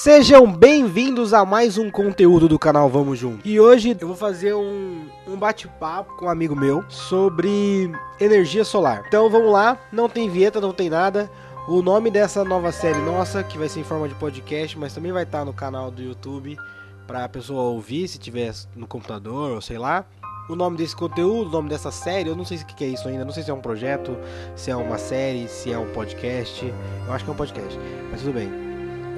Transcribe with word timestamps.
Sejam 0.00 0.46
bem-vindos 0.46 1.34
a 1.34 1.44
mais 1.44 1.76
um 1.76 1.90
conteúdo 1.90 2.48
do 2.48 2.56
canal 2.56 2.88
Vamos 2.88 3.18
Junto. 3.18 3.40
E 3.44 3.58
hoje 3.58 3.96
eu 4.00 4.06
vou 4.06 4.16
fazer 4.16 4.54
um, 4.54 5.08
um 5.26 5.36
bate-papo 5.36 6.16
com 6.16 6.26
um 6.26 6.28
amigo 6.28 6.54
meu 6.54 6.84
sobre 6.88 7.90
energia 8.20 8.64
solar. 8.64 9.02
Então 9.08 9.28
vamos 9.28 9.50
lá, 9.50 9.76
não 9.90 10.08
tem 10.08 10.30
vinheta, 10.30 10.60
não 10.60 10.72
tem 10.72 10.88
nada. 10.88 11.28
O 11.66 11.82
nome 11.82 12.12
dessa 12.12 12.44
nova 12.44 12.70
série 12.70 13.00
nossa, 13.00 13.42
que 13.42 13.58
vai 13.58 13.68
ser 13.68 13.80
em 13.80 13.84
forma 13.84 14.08
de 14.08 14.14
podcast, 14.14 14.78
mas 14.78 14.94
também 14.94 15.10
vai 15.10 15.24
estar 15.24 15.44
no 15.44 15.52
canal 15.52 15.90
do 15.90 16.00
YouTube 16.00 16.56
para 17.04 17.24
a 17.24 17.28
pessoa 17.28 17.62
ouvir 17.62 18.06
se 18.06 18.20
tiver 18.20 18.54
no 18.76 18.86
computador 18.86 19.50
ou 19.50 19.60
sei 19.60 19.78
lá. 19.78 20.06
O 20.48 20.54
nome 20.54 20.76
desse 20.76 20.94
conteúdo, 20.94 21.48
o 21.48 21.52
nome 21.52 21.68
dessa 21.68 21.90
série, 21.90 22.28
eu 22.28 22.36
não 22.36 22.44
sei 22.44 22.58
o 22.58 22.64
que 22.64 22.84
é 22.84 22.88
isso 22.88 23.08
ainda, 23.08 23.24
não 23.24 23.32
sei 23.32 23.42
se 23.42 23.50
é 23.50 23.54
um 23.54 23.60
projeto, 23.60 24.16
se 24.54 24.70
é 24.70 24.76
uma 24.76 24.96
série, 24.96 25.48
se 25.48 25.72
é 25.72 25.78
um 25.78 25.92
podcast. 25.92 26.72
Eu 27.04 27.12
acho 27.12 27.24
que 27.24 27.30
é 27.30 27.32
um 27.32 27.36
podcast, 27.36 27.76
mas 28.12 28.20
tudo 28.20 28.34
bem. 28.34 28.67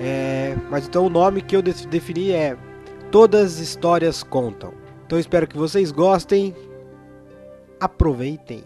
É, 0.00 0.56
mas 0.70 0.86
então 0.86 1.04
o 1.04 1.10
nome 1.10 1.42
que 1.42 1.54
eu 1.54 1.60
defini 1.60 2.32
é 2.32 2.56
Todas 3.10 3.54
as 3.54 3.58
Histórias 3.58 4.22
Contam. 4.22 4.72
Então 5.04 5.18
espero 5.18 5.46
que 5.46 5.58
vocês 5.58 5.92
gostem. 5.92 6.54
Aproveitem. 7.78 8.64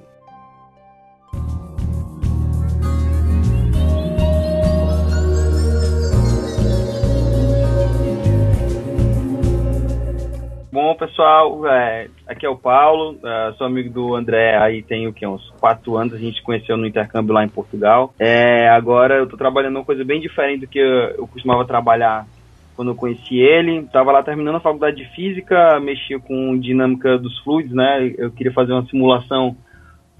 Bom, 10.84 10.94
pessoal, 10.94 11.66
é, 11.66 12.08
aqui 12.26 12.44
é 12.44 12.48
o 12.48 12.58
Paulo, 12.58 13.18
é, 13.24 13.54
sou 13.56 13.66
amigo 13.66 13.88
do 13.88 14.14
André, 14.14 14.54
aí 14.58 14.82
tem 14.82 15.08
o 15.08 15.14
que, 15.14 15.26
uns 15.26 15.48
quatro 15.58 15.96
anos, 15.96 16.12
a 16.12 16.18
gente 16.18 16.42
conheceu 16.42 16.76
no 16.76 16.86
intercâmbio 16.86 17.32
lá 17.32 17.42
em 17.42 17.48
Portugal. 17.48 18.12
É, 18.18 18.68
agora 18.68 19.14
eu 19.14 19.26
tô 19.26 19.34
trabalhando 19.34 19.76
uma 19.76 19.84
coisa 19.84 20.04
bem 20.04 20.20
diferente 20.20 20.60
do 20.60 20.66
que 20.66 20.78
eu, 20.78 20.86
eu 21.16 21.26
costumava 21.26 21.64
trabalhar 21.64 22.26
quando 22.76 22.90
eu 22.90 22.94
conheci 22.94 23.38
ele. 23.38 23.84
Tava 23.90 24.12
lá 24.12 24.22
terminando 24.22 24.56
a 24.56 24.60
faculdade 24.60 24.98
de 24.98 25.06
Física, 25.14 25.80
mexia 25.80 26.20
com 26.20 26.58
dinâmica 26.58 27.16
dos 27.16 27.38
fluidos, 27.38 27.72
né? 27.72 28.14
Eu 28.18 28.30
queria 28.30 28.52
fazer 28.52 28.74
uma 28.74 28.84
simulação 28.84 29.56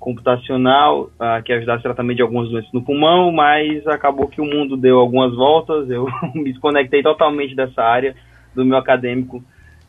computacional 0.01 1.11
uh, 1.21 1.43
que 1.45 1.53
ajudasse 1.53 1.83
tratamento 1.83 2.17
de 2.17 2.23
algumas 2.23 2.49
doenças 2.49 2.73
no 2.73 2.83
pulmão, 2.83 3.31
mas 3.31 3.87
acabou 3.87 4.29
que 4.29 4.41
o 4.41 4.47
mundo 4.47 4.79
deu 4.79 4.99
algumas 4.99 5.35
voltas, 5.35 5.91
eu 5.91 6.07
me 6.35 6.45
desconectei 6.45 7.03
totalmente 7.03 7.55
dessa 7.55 7.83
área 7.83 8.17
do 8.55 8.65
meu 8.65 8.79
acadêmico 8.79 9.45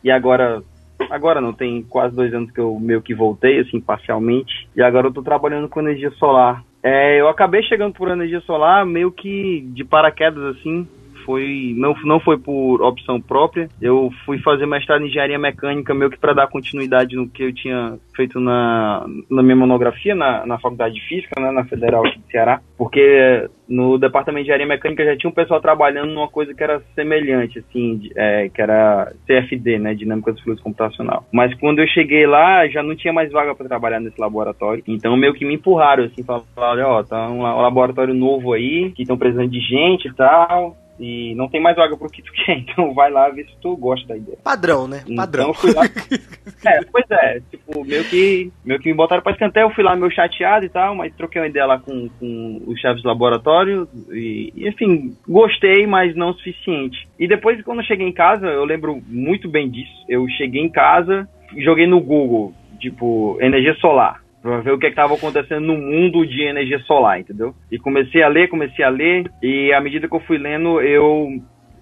e 0.06 0.10
agora 0.10 0.62
agora 1.10 1.40
não 1.40 1.52
tem 1.52 1.82
quase 1.82 2.14
dois 2.14 2.32
anos 2.32 2.52
que 2.52 2.60
eu 2.60 2.78
meio 2.78 3.02
que 3.02 3.12
voltei 3.12 3.58
assim 3.58 3.80
parcialmente. 3.80 4.68
E 4.76 4.80
agora 4.80 5.06
eu 5.06 5.08
estou 5.08 5.22
trabalhando 5.22 5.68
com 5.68 5.80
energia 5.80 6.12
solar. 6.12 6.62
É, 6.80 7.20
eu 7.20 7.28
acabei 7.28 7.60
chegando 7.64 7.92
por 7.92 8.08
energia 8.08 8.40
solar 8.42 8.86
meio 8.86 9.10
que 9.10 9.66
de 9.74 9.84
paraquedas 9.84 10.56
assim 10.56 10.86
foi 11.26 11.74
não, 11.76 11.94
não 12.04 12.20
foi 12.20 12.38
por 12.38 12.80
opção 12.80 13.20
própria. 13.20 13.68
Eu 13.82 14.10
fui 14.24 14.38
fazer 14.38 14.64
mestrado 14.64 15.02
em 15.02 15.08
engenharia 15.08 15.38
mecânica 15.38 15.92
meio 15.92 16.10
que 16.10 16.18
para 16.18 16.32
dar 16.32 16.46
continuidade 16.46 17.16
no 17.16 17.28
que 17.28 17.42
eu 17.42 17.52
tinha 17.52 17.98
feito 18.14 18.38
na, 18.40 19.04
na 19.28 19.42
minha 19.42 19.56
monografia 19.56 20.14
na, 20.14 20.46
na 20.46 20.58
faculdade 20.58 20.94
de 20.94 21.06
física, 21.06 21.38
né, 21.40 21.50
na 21.50 21.64
Federal 21.64 22.02
do 22.02 22.30
Ceará, 22.30 22.60
porque 22.78 23.48
no 23.68 23.98
departamento 23.98 24.44
de 24.44 24.50
engenharia 24.50 24.66
mecânica 24.66 25.04
já 25.04 25.16
tinha 25.16 25.30
um 25.30 25.34
pessoal 25.34 25.60
trabalhando 25.60 26.12
numa 26.12 26.28
coisa 26.28 26.54
que 26.54 26.62
era 26.62 26.80
semelhante, 26.94 27.58
assim, 27.58 28.08
é, 28.14 28.48
que 28.48 28.62
era 28.62 29.12
CFD, 29.26 29.78
né, 29.78 29.94
dinâmica 29.94 30.32
dos 30.32 30.40
fluidos 30.42 30.62
computacional. 30.62 31.26
Mas 31.32 31.52
quando 31.58 31.80
eu 31.80 31.88
cheguei 31.88 32.26
lá, 32.26 32.66
já 32.68 32.82
não 32.82 32.94
tinha 32.94 33.12
mais 33.12 33.30
vaga 33.32 33.54
para 33.54 33.68
trabalhar 33.68 34.00
nesse 34.00 34.20
laboratório. 34.20 34.82
Então 34.86 35.16
meio 35.16 35.34
que 35.34 35.44
me 35.44 35.54
empurraram, 35.54 36.04
assim, 36.04 36.22
falaram, 36.22 36.46
olha, 36.56 36.88
ó, 36.88 37.02
tá 37.02 37.28
um 37.28 37.42
laboratório 37.42 38.14
novo 38.14 38.52
aí, 38.52 38.92
que 38.92 39.02
estão 39.02 39.18
precisando 39.18 39.50
de 39.50 39.60
gente 39.60 40.08
e 40.08 40.14
tal 40.14 40.76
e 40.98 41.34
não 41.34 41.48
tem 41.48 41.60
mais 41.60 41.76
vaga 41.76 41.96
pro 41.96 42.10
que 42.10 42.22
tu 42.22 42.32
quer, 42.32 42.58
então 42.58 42.94
vai 42.94 43.10
lá 43.10 43.28
ver 43.28 43.44
se 43.46 43.56
tu 43.60 43.76
gosta 43.76 44.06
da 44.08 44.16
ideia. 44.16 44.38
Padrão, 44.42 44.88
né? 44.88 45.02
Então, 45.04 45.16
Padrão. 45.16 45.50
Então 45.50 45.54
fui 45.54 45.72
lá. 45.72 45.84
é, 46.66 46.80
pois 46.90 47.04
é, 47.10 47.40
tipo, 47.50 47.84
meio 47.84 48.04
que, 48.04 48.50
meio 48.64 48.80
que 48.80 48.88
me 48.88 48.94
botaram 48.94 49.22
pra 49.22 49.32
escanteio, 49.32 49.64
eu 49.64 49.74
fui 49.74 49.84
lá 49.84 49.94
meio 49.94 50.10
chateado 50.10 50.64
e 50.64 50.68
tal, 50.68 50.94
mas 50.94 51.14
troquei 51.14 51.40
uma 51.40 51.48
ideia 51.48 51.66
lá 51.66 51.78
com, 51.78 52.08
com 52.18 52.62
os 52.66 52.80
chefes 52.80 53.02
do 53.02 53.08
laboratório 53.08 53.88
e, 54.10 54.52
e, 54.54 54.68
enfim, 54.68 55.16
gostei, 55.28 55.86
mas 55.86 56.14
não 56.16 56.30
o 56.30 56.34
suficiente. 56.34 57.06
E 57.18 57.28
depois, 57.28 57.62
quando 57.62 57.80
eu 57.80 57.86
cheguei 57.86 58.06
em 58.06 58.12
casa, 58.12 58.46
eu 58.46 58.64
lembro 58.64 59.02
muito 59.06 59.48
bem 59.48 59.70
disso, 59.70 60.04
eu 60.08 60.26
cheguei 60.30 60.62
em 60.62 60.70
casa, 60.70 61.28
joguei 61.58 61.86
no 61.86 62.00
Google, 62.00 62.52
tipo, 62.80 63.38
energia 63.40 63.74
solar 63.76 64.25
para 64.46 64.60
ver 64.60 64.72
o 64.72 64.78
que 64.78 64.86
estava 64.86 65.12
acontecendo 65.14 65.66
no 65.66 65.76
mundo 65.76 66.24
de 66.24 66.42
energia 66.42 66.78
solar, 66.80 67.18
entendeu? 67.18 67.52
E 67.70 67.78
comecei 67.78 68.22
a 68.22 68.28
ler, 68.28 68.48
comecei 68.48 68.84
a 68.84 68.88
ler, 68.88 69.28
e 69.42 69.72
à 69.72 69.80
medida 69.80 70.08
que 70.08 70.14
eu 70.14 70.20
fui 70.20 70.38
lendo, 70.38 70.80
eu 70.80 71.28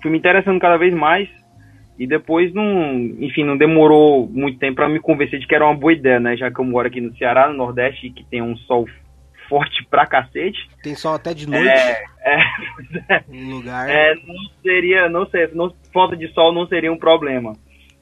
fui 0.01 0.11
me 0.11 0.17
interessando 0.17 0.59
cada 0.59 0.79
vez 0.79 0.95
mais. 0.95 1.29
E 1.99 2.07
depois 2.07 2.53
não, 2.55 2.95
enfim, 3.21 3.45
não 3.45 3.57
demorou 3.57 4.27
muito 4.27 4.59
tempo 4.59 4.77
para 4.77 4.89
me 4.89 4.99
convencer 4.99 5.39
de 5.39 5.47
que 5.47 5.55
era 5.55 5.67
uma 5.67 5.77
boa 5.77 5.93
ideia, 5.93 6.19
né? 6.19 6.37
Já 6.37 6.51
que 6.51 6.59
eu 6.59 6.65
moro 6.65 6.89
aqui 6.89 7.01
no 7.01 7.15
Ceará, 7.17 7.49
no 7.49 7.57
Nordeste, 7.57 8.11
que 8.11 8.25
tem 8.25 8.43
um 8.43 8.57
sol 8.57 8.87
forte 9.49 9.85
pra 9.89 10.07
cacete. 10.07 10.59
Tem 10.83 10.95
sol 10.95 11.15
até 11.15 11.35
de 11.35 11.49
noite. 11.49 11.69
É, 11.69 12.03
é, 12.25 12.41
é. 13.15 13.25
Um 13.29 13.57
lugar. 13.57 13.89
É, 13.89 14.15
não 14.15 14.35
seria, 14.63 15.09
não 15.09 15.27
sei, 15.27 15.49
não, 15.53 15.73
falta 15.93 16.17
de 16.17 16.27
sol 16.33 16.53
não 16.53 16.67
seria 16.67 16.93
um 16.93 16.99
problema. 16.99 17.53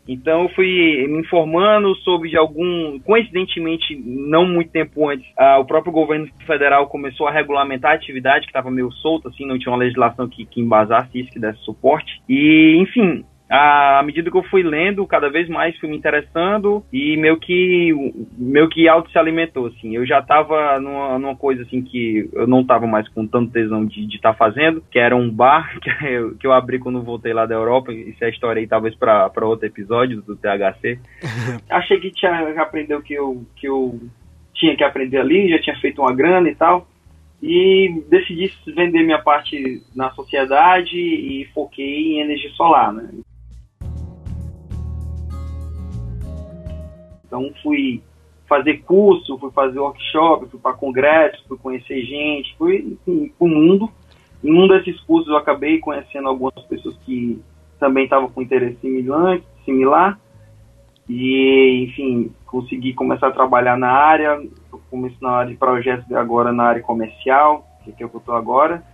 Então 0.07 0.43
eu 0.43 0.49
fui 0.51 1.07
me 1.09 1.21
informando 1.21 1.95
sobre 1.97 2.37
algum, 2.37 2.99
coincidentemente, 3.01 3.95
não 4.05 4.47
muito 4.47 4.71
tempo 4.71 5.09
antes, 5.09 5.27
uh, 5.39 5.61
o 5.61 5.65
próprio 5.65 5.93
governo 5.93 6.29
federal 6.47 6.89
começou 6.89 7.29
a 7.29 7.33
regulamentar 7.33 7.93
a 7.93 7.95
atividade 7.95 8.47
que 8.47 8.51
estava 8.51 8.71
meio 8.71 8.91
solta, 8.93 9.29
assim, 9.29 9.47
não 9.47 9.59
tinha 9.59 9.73
uma 9.73 9.79
legislação 9.79 10.29
que, 10.29 10.45
que 10.45 10.61
embasasse 10.61 11.21
isso, 11.21 11.31
que 11.31 11.39
desse 11.39 11.61
suporte. 11.61 12.21
E, 12.29 12.77
enfim, 12.81 13.25
à 13.55 14.03
medida 14.03 14.31
que 14.31 14.37
eu 14.37 14.43
fui 14.45 14.63
lendo, 14.63 15.07
cada 15.07 15.29
vez 15.29 15.47
mais 15.47 15.77
fui 15.79 15.87
me 15.87 15.97
interessando 15.97 16.83
e 16.91 17.19
meio 17.19 17.39
que 17.39 17.93
meio 18.39 18.67
que 18.71 18.89
auto 18.89 19.11
se 19.11 19.19
alimentou 19.19 19.67
assim. 19.67 19.95
Eu 19.95 20.07
já 20.07 20.21
estava 20.21 20.81
numa, 20.81 21.19
numa, 21.19 21.37
coisa 21.37 21.61
assim 21.62 21.83
que 21.83 22.31
eu 22.33 22.47
não 22.47 22.62
estava 22.62 22.87
mais 22.87 23.07
com 23.11 23.27
tanto 23.27 23.53
tesão 23.53 23.85
de 23.85 24.07
estar 24.07 24.33
tá 24.33 24.35
fazendo, 24.35 24.83
que 24.91 24.99
era 24.99 25.15
um 25.15 25.31
bar 25.31 25.79
que 25.81 25.91
eu, 26.07 26.35
que 26.37 26.47
eu 26.47 26.53
abri 26.53 26.79
quando 26.79 27.03
voltei 27.03 27.35
lá 27.35 27.45
da 27.45 27.55
Europa. 27.55 27.93
Isso 27.93 28.25
é 28.25 28.31
história 28.31 28.59
aí 28.59 28.67
talvez 28.67 28.95
para 28.95 29.31
outro 29.43 29.67
episódio 29.67 30.23
do 30.23 30.35
THC. 30.35 30.99
Achei 31.69 32.01
que 32.01 32.11
tinha 32.11 32.33
aprendeu 32.62 33.01
o 33.01 33.03
que 33.03 33.12
eu 33.12 33.45
que 33.55 33.69
eu 33.69 34.01
tinha 34.55 34.75
que 34.75 34.85
aprender 34.85 35.19
ali, 35.19 35.51
já 35.51 35.59
tinha 35.59 35.77
feito 35.77 36.01
uma 36.01 36.15
grana 36.15 36.49
e 36.49 36.55
tal 36.55 36.89
e 37.43 38.03
decidi 38.09 38.53
vender 38.69 39.03
minha 39.03 39.19
parte 39.19 39.83
na 39.97 40.11
sociedade 40.12 40.97
e 40.97 41.45
foquei 41.53 42.15
em 42.15 42.21
energia 42.21 42.51
solar, 42.51 42.93
né? 42.93 43.11
Então 47.32 47.50
fui 47.62 48.03
fazer 48.47 48.82
curso, 48.82 49.38
fui 49.38 49.50
fazer 49.53 49.78
workshop, 49.78 50.50
fui 50.50 50.60
para 50.60 50.75
congresso, 50.75 51.43
fui 51.48 51.56
conhecer 51.56 52.03
gente, 52.03 52.54
fui 52.59 52.98
enfim, 53.06 53.32
o 53.41 53.48
mundo. 53.48 53.91
Em 54.44 54.53
um 54.53 54.69
desses 54.69 55.00
cursos 55.00 55.31
eu 55.31 55.38
acabei 55.38 55.78
conhecendo 55.78 56.28
algumas 56.28 56.62
pessoas 56.66 56.94
que 57.06 57.41
também 57.81 58.04
estavam 58.04 58.28
com 58.28 58.43
interesse 58.43 58.76
similar. 59.65 60.20
E, 61.09 61.84
enfim, 61.88 62.31
consegui 62.44 62.93
começar 62.93 63.28
a 63.28 63.32
trabalhar 63.32 63.78
na 63.78 63.91
área. 63.91 64.38
Comecei 64.91 65.16
na 65.22 65.31
área 65.31 65.50
de 65.50 65.56
projetos 65.56 66.12
agora 66.12 66.53
na 66.53 66.64
área 66.64 66.82
comercial, 66.82 67.66
que 67.82 68.03
é 68.03 68.06
o 68.06 68.10
que 68.10 68.14
eu 68.14 68.20
estou 68.20 68.34
agora. 68.34 68.84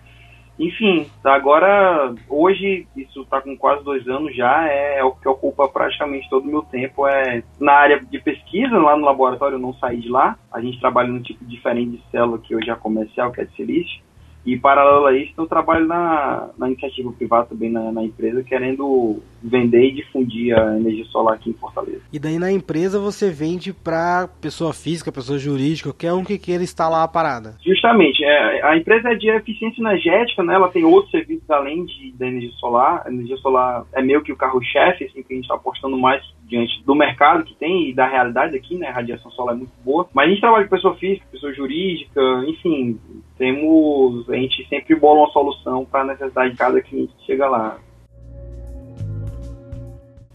Enfim, 0.59 1.07
agora, 1.23 2.13
hoje, 2.29 2.87
isso 2.97 3.23
está 3.23 3.41
com 3.41 3.57
quase 3.57 3.85
dois 3.85 4.07
anos 4.09 4.35
já, 4.35 4.67
é, 4.69 4.99
é, 4.99 5.05
o 5.05 5.13
que 5.13 5.29
ocupa 5.29 5.69
praticamente 5.69 6.29
todo 6.29 6.45
o 6.45 6.51
meu 6.51 6.63
tempo. 6.63 7.07
É 7.07 7.43
na 7.61 7.73
área 7.73 8.01
de 8.01 8.19
pesquisa, 8.21 8.77
lá 8.77 8.97
no 8.97 9.05
laboratório, 9.05 9.55
eu 9.55 9.61
não 9.61 9.73
saí 9.75 10.01
de 10.01 10.09
lá. 10.09 10.37
A 10.53 10.61
gente 10.61 10.81
trabalha 10.81 11.09
num 11.09 11.23
tipo 11.23 11.45
diferente 11.45 11.99
de 11.99 12.11
célula 12.11 12.39
que 12.39 12.57
hoje 12.57 12.71
é 12.71 12.75
comercial, 12.75 13.31
que 13.31 13.41
é 13.41 13.45
de 13.45 13.55
silício. 13.55 14.08
E 14.45 14.57
paralelo 14.57 15.07
a 15.07 15.17
isso, 15.17 15.33
eu 15.37 15.47
trabalho 15.47 15.87
na, 15.87 16.49
na 16.57 16.69
iniciativa 16.69 17.13
privada 17.13 17.47
também 17.47 17.71
na, 17.71 17.93
na, 17.93 18.03
empresa, 18.03 18.43
querendo 18.43 19.21
vender 19.43 19.89
e 19.89 19.93
difundir 19.93 20.59
a 20.59 20.77
energia 20.77 21.05
solar 21.07 21.35
aqui 21.35 21.51
em 21.51 21.55
Fortaleza. 21.55 22.01
E 22.13 22.19
daí 22.19 22.39
na 22.39 22.51
empresa 22.51 22.99
você 22.99 23.31
vende 23.31 23.73
para 23.73 24.29
pessoa 24.41 24.73
física, 24.73 25.13
pessoa 25.13 25.39
jurídica, 25.39 25.91
qualquer 25.91 26.13
um 26.13 26.25
que 26.25 26.39
queira 26.39 26.63
instalar 26.63 27.03
a 27.03 27.09
parada? 27.09 27.57
Justamente. 27.65 28.25
É, 28.25 28.63
a 28.65 28.77
empresa 28.77 29.11
é 29.11 29.15
de 29.15 29.29
eficiência 29.29 29.81
energética, 29.81 30.43
né? 30.43 30.55
ela 30.55 30.71
tem 30.71 30.85
outros 30.85 31.11
serviços 31.11 31.49
além 31.51 31.85
de, 31.85 32.13
da 32.13 32.27
energia 32.27 32.53
solar. 32.53 33.03
A 33.05 33.11
energia 33.11 33.37
solar 33.37 33.85
é 33.93 34.03
meio 34.03 34.23
que 34.23 34.33
o 34.33 34.37
carro-chefe, 34.37 35.05
assim, 35.05 35.23
que 35.23 35.33
a 35.33 35.37
gente 35.37 35.45
está 35.45 35.55
apostando 35.55 35.97
mais 35.97 36.23
diante 36.49 36.83
do 36.85 36.95
mercado 36.95 37.45
que 37.45 37.55
tem 37.55 37.91
e 37.91 37.95
da 37.95 38.07
realidade 38.07 38.57
aqui, 38.57 38.77
né? 38.77 38.89
A 38.89 38.93
radiação 38.93 39.31
solar 39.31 39.55
é 39.55 39.59
muito 39.59 39.73
boa. 39.85 40.09
Mas 40.15 40.27
a 40.27 40.31
gente 40.31 40.41
trabalha 40.41 40.65
com 40.65 40.75
pessoa 40.75 40.95
física, 40.97 41.27
pessoa 41.31 41.53
jurídica, 41.53 42.21
enfim, 42.47 42.99
temos. 43.39 44.29
A 44.29 44.35
gente 44.35 44.69
sempre 44.69 44.95
bola 44.95 45.21
uma 45.21 45.31
solução 45.31 45.85
para 45.85 46.03
a 46.03 46.07
necessidade 46.07 46.51
de 46.51 46.57
cada 46.57 46.83
cliente 46.83 47.15
que 47.19 47.27
chega 47.27 47.49
lá. 47.49 47.79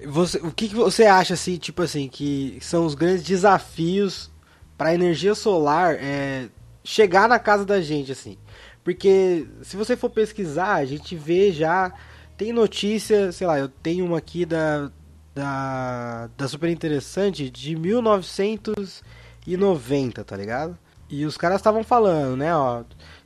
Você, 0.06 0.38
o 0.40 0.52
que, 0.52 0.70
que 0.70 0.76
você 0.76 1.06
acha 1.06 1.34
assim, 1.34 1.58
tipo 1.58 1.82
assim, 1.82 2.10
que 2.10 2.58
são 2.60 2.86
os 2.86 2.96
grandes 2.96 3.24
desafios 3.24 4.30
para 4.78 4.90
a 4.90 4.94
energia 4.94 5.36
solar 5.36 5.96
é, 5.96 6.50
chegar 6.84 7.30
na 7.30 7.40
casa 7.40 7.66
da 7.66 7.80
gente 7.80 8.12
assim? 8.12 8.38
Porque 8.84 9.48
se 9.62 9.78
você 9.78 9.96
for 9.96 10.10
pesquisar, 10.10 10.74
a 10.74 10.86
gente 10.86 11.16
vê 11.16 11.54
já 11.54 11.94
tem 12.36 12.52
notícia, 12.52 13.32
sei 13.32 13.48
lá, 13.48 13.58
eu 13.60 13.70
tenho 13.70 14.06
uma 14.06 14.18
aqui 14.18 14.46
da, 14.46 14.92
da, 15.34 16.30
da 16.36 16.46
super 16.48 16.70
interessante 16.70 17.50
de 17.50 17.76
1990, 17.76 20.24
tá 20.24 20.36
ligado? 20.36 20.78
E 21.14 21.28
os 21.28 21.38
caras 21.38 21.58
estavam 21.58 21.84
falando, 21.84 22.38
né, 22.38 22.56
ó, 22.56 22.84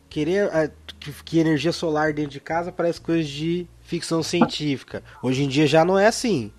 querer 0.10 0.50
é, 0.54 0.70
que, 1.00 1.10
que 1.24 1.40
energia 1.40 1.72
solar 1.72 2.12
dentro 2.12 2.32
de 2.32 2.42
casa 2.42 2.70
parece 2.70 3.00
coisa 3.00 3.26
de 3.26 3.66
ficção 3.80 4.22
científica. 4.22 5.02
Hoje 5.24 5.46
em 5.46 5.48
dia 5.48 5.66
já 5.66 5.86
não 5.86 5.98
é 5.98 6.08
assim. 6.08 6.52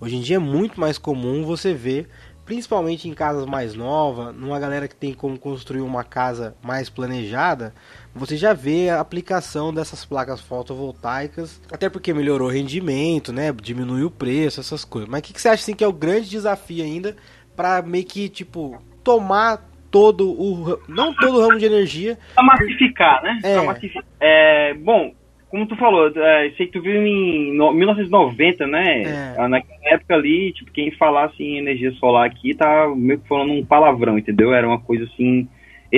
Hoje 0.00 0.14
em 0.14 0.20
dia 0.20 0.36
é 0.36 0.38
muito 0.38 0.78
mais 0.78 0.96
comum 0.96 1.44
você 1.44 1.74
ver, 1.74 2.08
principalmente 2.44 3.08
em 3.08 3.14
casas 3.14 3.46
mais 3.46 3.74
novas, 3.74 4.32
numa 4.36 4.60
galera 4.60 4.86
que 4.86 4.94
tem 4.94 5.12
como 5.12 5.36
construir 5.36 5.80
uma 5.80 6.04
casa 6.04 6.54
mais 6.62 6.88
planejada, 6.88 7.74
você 8.14 8.36
já 8.36 8.52
vê 8.52 8.88
a 8.88 9.00
aplicação 9.00 9.74
dessas 9.74 10.04
placas 10.04 10.40
fotovoltaicas, 10.40 11.60
até 11.68 11.88
porque 11.88 12.14
melhorou 12.14 12.46
o 12.46 12.52
rendimento, 12.52 13.32
né? 13.32 13.52
Diminuiu 13.60 14.06
o 14.06 14.10
preço, 14.10 14.60
essas 14.60 14.84
coisas. 14.84 15.10
Mas 15.10 15.18
o 15.18 15.22
que, 15.24 15.32
que 15.32 15.40
você 15.40 15.48
acha 15.48 15.64
assim, 15.64 15.74
que 15.74 15.82
é 15.82 15.88
o 15.88 15.92
grande 15.92 16.30
desafio 16.30 16.84
ainda 16.84 17.16
para 17.56 17.82
meio 17.82 18.04
que 18.04 18.28
tipo 18.28 18.80
tomar 19.02 19.74
todo 19.96 20.30
o 20.30 20.78
não 20.86 21.14
todo 21.14 21.38
o 21.38 21.40
ramo 21.40 21.58
de 21.58 21.64
energia 21.64 22.18
para 22.34 22.44
massificar, 22.44 23.22
né? 23.22 23.40
É. 23.42 23.60
Massificar. 23.62 24.04
É, 24.20 24.74
bom, 24.74 25.14
como 25.48 25.66
tu 25.66 25.74
falou, 25.76 26.12
é, 26.14 26.50
sei 26.54 26.66
que 26.66 26.72
tu 26.72 26.82
viu 26.82 27.06
em 27.06 27.56
no, 27.56 27.72
1990, 27.72 28.66
né? 28.66 29.02
É. 29.38 29.48
Naquela 29.48 29.94
época 29.94 30.14
ali, 30.14 30.52
tipo, 30.52 30.70
quem 30.70 30.90
falasse 30.90 31.42
em 31.42 31.56
energia 31.56 31.92
solar 31.92 32.26
aqui 32.26 32.54
tá 32.54 32.92
meio 32.94 33.20
que 33.20 33.26
falando 33.26 33.54
um 33.54 33.64
palavrão, 33.64 34.18
entendeu? 34.18 34.52
Era 34.52 34.68
uma 34.68 34.80
coisa 34.80 35.04
assim 35.04 35.48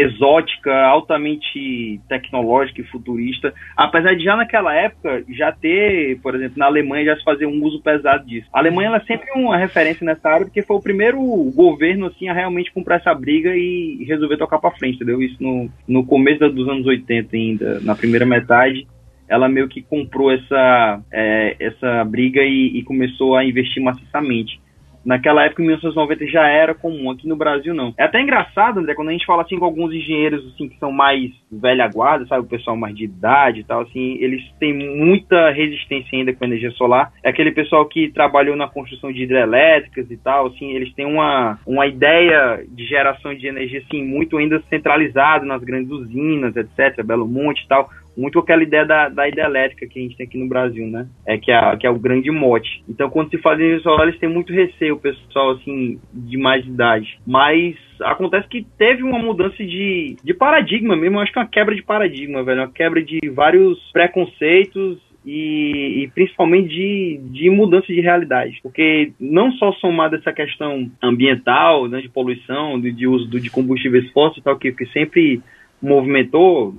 exótica, 0.00 0.72
altamente 0.86 2.00
tecnológica 2.08 2.80
e 2.80 2.84
futurista, 2.84 3.52
apesar 3.76 4.14
de 4.14 4.24
já 4.24 4.36
naquela 4.36 4.74
época 4.74 5.24
já 5.30 5.52
ter, 5.52 6.18
por 6.20 6.34
exemplo, 6.34 6.58
na 6.58 6.66
Alemanha 6.66 7.06
já 7.06 7.16
se 7.16 7.24
fazer 7.24 7.46
um 7.46 7.62
uso 7.64 7.80
pesado 7.80 8.26
disso. 8.26 8.48
A 8.52 8.58
Alemanha 8.58 8.88
ela 8.88 8.96
é 8.98 9.04
sempre 9.04 9.30
uma 9.34 9.56
referência 9.56 10.04
nessa 10.04 10.28
área 10.28 10.46
porque 10.46 10.62
foi 10.62 10.76
o 10.76 10.82
primeiro 10.82 11.20
governo 11.54 12.06
assim 12.06 12.28
a 12.28 12.32
realmente 12.32 12.72
comprar 12.72 12.96
essa 12.96 13.14
briga 13.14 13.54
e 13.54 14.04
resolver 14.06 14.36
tocar 14.36 14.58
para 14.58 14.76
frente, 14.76 14.96
entendeu? 14.96 15.22
Isso 15.22 15.36
no, 15.40 15.70
no 15.86 16.04
começo 16.04 16.48
dos 16.50 16.68
anos 16.68 16.86
80 16.86 17.36
ainda, 17.36 17.80
na 17.80 17.94
primeira 17.94 18.26
metade 18.26 18.86
ela 19.28 19.48
meio 19.48 19.68
que 19.68 19.82
comprou 19.82 20.32
essa, 20.32 21.02
é, 21.12 21.54
essa 21.60 22.02
briga 22.04 22.40
e, 22.42 22.78
e, 22.78 22.82
começou 22.82 23.36
a 23.36 23.44
investir 23.44 23.82
maciçamente. 23.82 24.58
Naquela 25.04 25.44
época, 25.44 25.62
em 25.62 25.66
1990, 25.66 26.26
já 26.26 26.46
era 26.48 26.74
comum, 26.74 27.10
aqui 27.10 27.26
no 27.28 27.36
Brasil 27.36 27.74
não. 27.74 27.94
É 27.98 28.04
até 28.04 28.20
engraçado, 28.20 28.78
André, 28.78 28.94
quando 28.94 29.08
a 29.08 29.12
gente 29.12 29.26
fala 29.26 29.42
assim 29.42 29.58
com 29.58 29.64
alguns 29.64 29.92
engenheiros 29.92 30.46
assim, 30.54 30.68
que 30.68 30.78
são 30.78 30.92
mais 30.92 31.30
velha 31.50 31.88
guarda, 31.88 32.26
sabe, 32.26 32.44
o 32.44 32.48
pessoal 32.48 32.76
mais 32.76 32.94
de 32.96 33.04
idade 33.04 33.60
e 33.60 33.64
tal, 33.64 33.82
assim, 33.82 34.18
eles 34.20 34.42
têm 34.58 34.74
muita 34.74 35.50
resistência 35.50 36.18
ainda 36.18 36.32
com 36.32 36.44
energia 36.44 36.70
solar. 36.72 37.12
É 37.22 37.30
aquele 37.30 37.52
pessoal 37.52 37.86
que 37.86 38.10
trabalhou 38.10 38.56
na 38.56 38.68
construção 38.68 39.12
de 39.12 39.22
hidrelétricas 39.22 40.10
e 40.10 40.16
tal, 40.16 40.46
assim, 40.48 40.72
eles 40.72 40.92
têm 40.94 41.06
uma, 41.06 41.58
uma 41.66 41.86
ideia 41.86 42.64
de 42.68 42.84
geração 42.84 43.34
de 43.34 43.46
energia, 43.46 43.80
assim, 43.80 44.04
muito 44.04 44.36
ainda 44.36 44.62
centralizado 44.68 45.46
nas 45.46 45.62
grandes 45.62 45.90
usinas, 45.90 46.54
etc., 46.56 47.02
Belo 47.04 47.26
Monte 47.26 47.62
e 47.62 47.68
tal 47.68 47.88
muito 48.18 48.38
aquela 48.40 48.62
ideia 48.62 48.84
da, 48.84 49.08
da 49.08 49.28
hidrelétrica 49.28 49.86
que 49.86 49.98
a 49.98 50.02
gente 50.02 50.16
tem 50.16 50.26
aqui 50.26 50.36
no 50.36 50.48
Brasil, 50.48 50.86
né? 50.88 51.06
É 51.24 51.38
que, 51.38 51.52
é, 51.52 51.76
que 51.76 51.86
é 51.86 51.90
o 51.90 51.98
grande 51.98 52.30
mote. 52.32 52.82
Então, 52.88 53.08
quando 53.08 53.30
se 53.30 53.38
fala 53.38 53.56
energia 53.56 53.80
solar, 53.80 54.08
eles 54.08 54.18
têm 54.18 54.28
muito 54.28 54.52
receio, 54.52 54.96
o 54.96 55.00
pessoal, 55.00 55.52
assim, 55.52 56.00
de 56.12 56.36
mais 56.36 56.66
idade. 56.66 57.18
Mas 57.24 57.76
acontece 58.02 58.48
que 58.48 58.66
teve 58.76 59.04
uma 59.04 59.20
mudança 59.20 59.56
de, 59.58 60.16
de 60.22 60.34
paradigma 60.34 60.96
mesmo, 60.96 61.20
acho 61.20 61.32
que 61.32 61.38
é 61.38 61.42
uma 61.42 61.48
quebra 61.48 61.74
de 61.74 61.82
paradigma, 61.82 62.42
velho. 62.42 62.62
Uma 62.62 62.72
quebra 62.72 63.00
de 63.00 63.20
vários 63.30 63.78
preconceitos 63.92 64.98
e, 65.24 66.02
e, 66.02 66.08
principalmente 66.08 66.68
de, 66.68 67.20
de 67.30 67.50
mudança 67.50 67.86
de 67.86 68.00
realidade. 68.00 68.58
Porque 68.62 69.12
não 69.20 69.52
só 69.52 69.72
somado 69.74 70.16
essa 70.16 70.32
questão 70.32 70.90
ambiental, 71.02 71.86
né, 71.86 72.00
de 72.00 72.08
poluição, 72.08 72.80
de, 72.80 72.90
de 72.90 73.06
uso 73.06 73.28
de 73.28 73.50
combustíveis 73.50 74.10
fósseis 74.10 74.42
tal, 74.42 74.58
que, 74.58 74.72
que 74.72 74.86
sempre 74.86 75.40
movimentou 75.80 76.74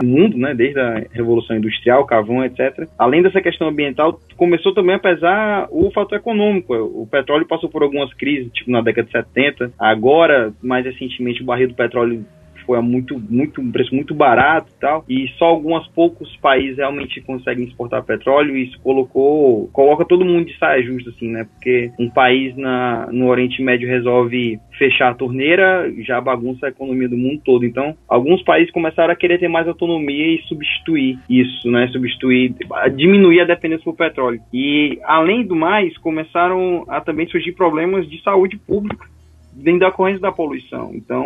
o 0.00 0.04
mundo, 0.04 0.36
né, 0.36 0.54
desde 0.54 0.78
a 0.80 1.04
Revolução 1.12 1.56
Industrial, 1.56 2.06
carvão, 2.06 2.44
etc. 2.44 2.88
Além 2.98 3.22
dessa 3.22 3.40
questão 3.40 3.68
ambiental, 3.68 4.20
começou 4.36 4.72
também 4.72 4.94
a 4.94 4.98
pesar 4.98 5.68
o 5.70 5.90
fator 5.90 6.18
econômico. 6.18 6.74
O 6.74 7.06
petróleo 7.10 7.46
passou 7.46 7.68
por 7.68 7.82
algumas 7.82 8.12
crises, 8.14 8.52
tipo 8.52 8.70
na 8.70 8.80
década 8.80 9.06
de 9.06 9.12
70. 9.12 9.72
Agora, 9.78 10.52
mais 10.62 10.84
recentemente, 10.84 11.42
o 11.42 11.46
barril 11.46 11.68
do 11.68 11.74
petróleo 11.74 12.24
foi 12.66 12.80
muito, 12.80 13.18
muito, 13.18 13.60
um 13.60 13.70
preço 13.70 13.94
muito 13.94 14.14
barato 14.14 14.70
e 14.76 14.80
tal, 14.80 15.04
e 15.08 15.28
só 15.38 15.46
alguns 15.46 15.86
poucos 15.88 16.36
países 16.36 16.78
realmente 16.78 17.20
conseguem 17.20 17.66
exportar 17.66 18.04
petróleo, 18.04 18.56
e 18.56 18.64
isso 18.64 18.80
colocou, 18.80 19.68
coloca 19.72 20.04
todo 20.04 20.24
mundo 20.24 20.46
de 20.46 20.58
saia 20.58 20.82
justa, 20.82 21.10
assim, 21.10 21.30
né, 21.30 21.44
porque 21.44 21.90
um 21.98 22.10
país 22.10 22.56
na, 22.56 23.08
no 23.12 23.28
Oriente 23.28 23.62
Médio 23.62 23.88
resolve 23.88 24.58
fechar 24.78 25.10
a 25.10 25.14
torneira, 25.14 25.92
já 25.98 26.20
bagunça 26.20 26.66
a 26.66 26.70
economia 26.70 27.08
do 27.08 27.16
mundo 27.16 27.40
todo, 27.44 27.64
então 27.64 27.94
alguns 28.08 28.42
países 28.42 28.72
começaram 28.72 29.12
a 29.12 29.16
querer 29.16 29.38
ter 29.38 29.48
mais 29.48 29.68
autonomia 29.68 30.34
e 30.34 30.42
substituir 30.42 31.18
isso, 31.28 31.70
né, 31.70 31.88
substituir, 31.88 32.54
diminuir 32.96 33.40
a 33.40 33.44
dependência 33.44 33.84
do 33.84 33.96
petróleo, 33.96 34.40
e 34.52 34.98
além 35.04 35.44
do 35.44 35.54
mais, 35.54 35.96
começaram 35.98 36.84
a 36.88 37.00
também 37.00 37.26
surgir 37.28 37.52
problemas 37.52 38.08
de 38.08 38.20
saúde 38.22 38.56
pública, 38.56 39.06
dentro 39.54 39.80
da 39.80 39.92
corrente 39.92 40.20
da 40.20 40.32
poluição. 40.32 40.90
Então, 40.94 41.24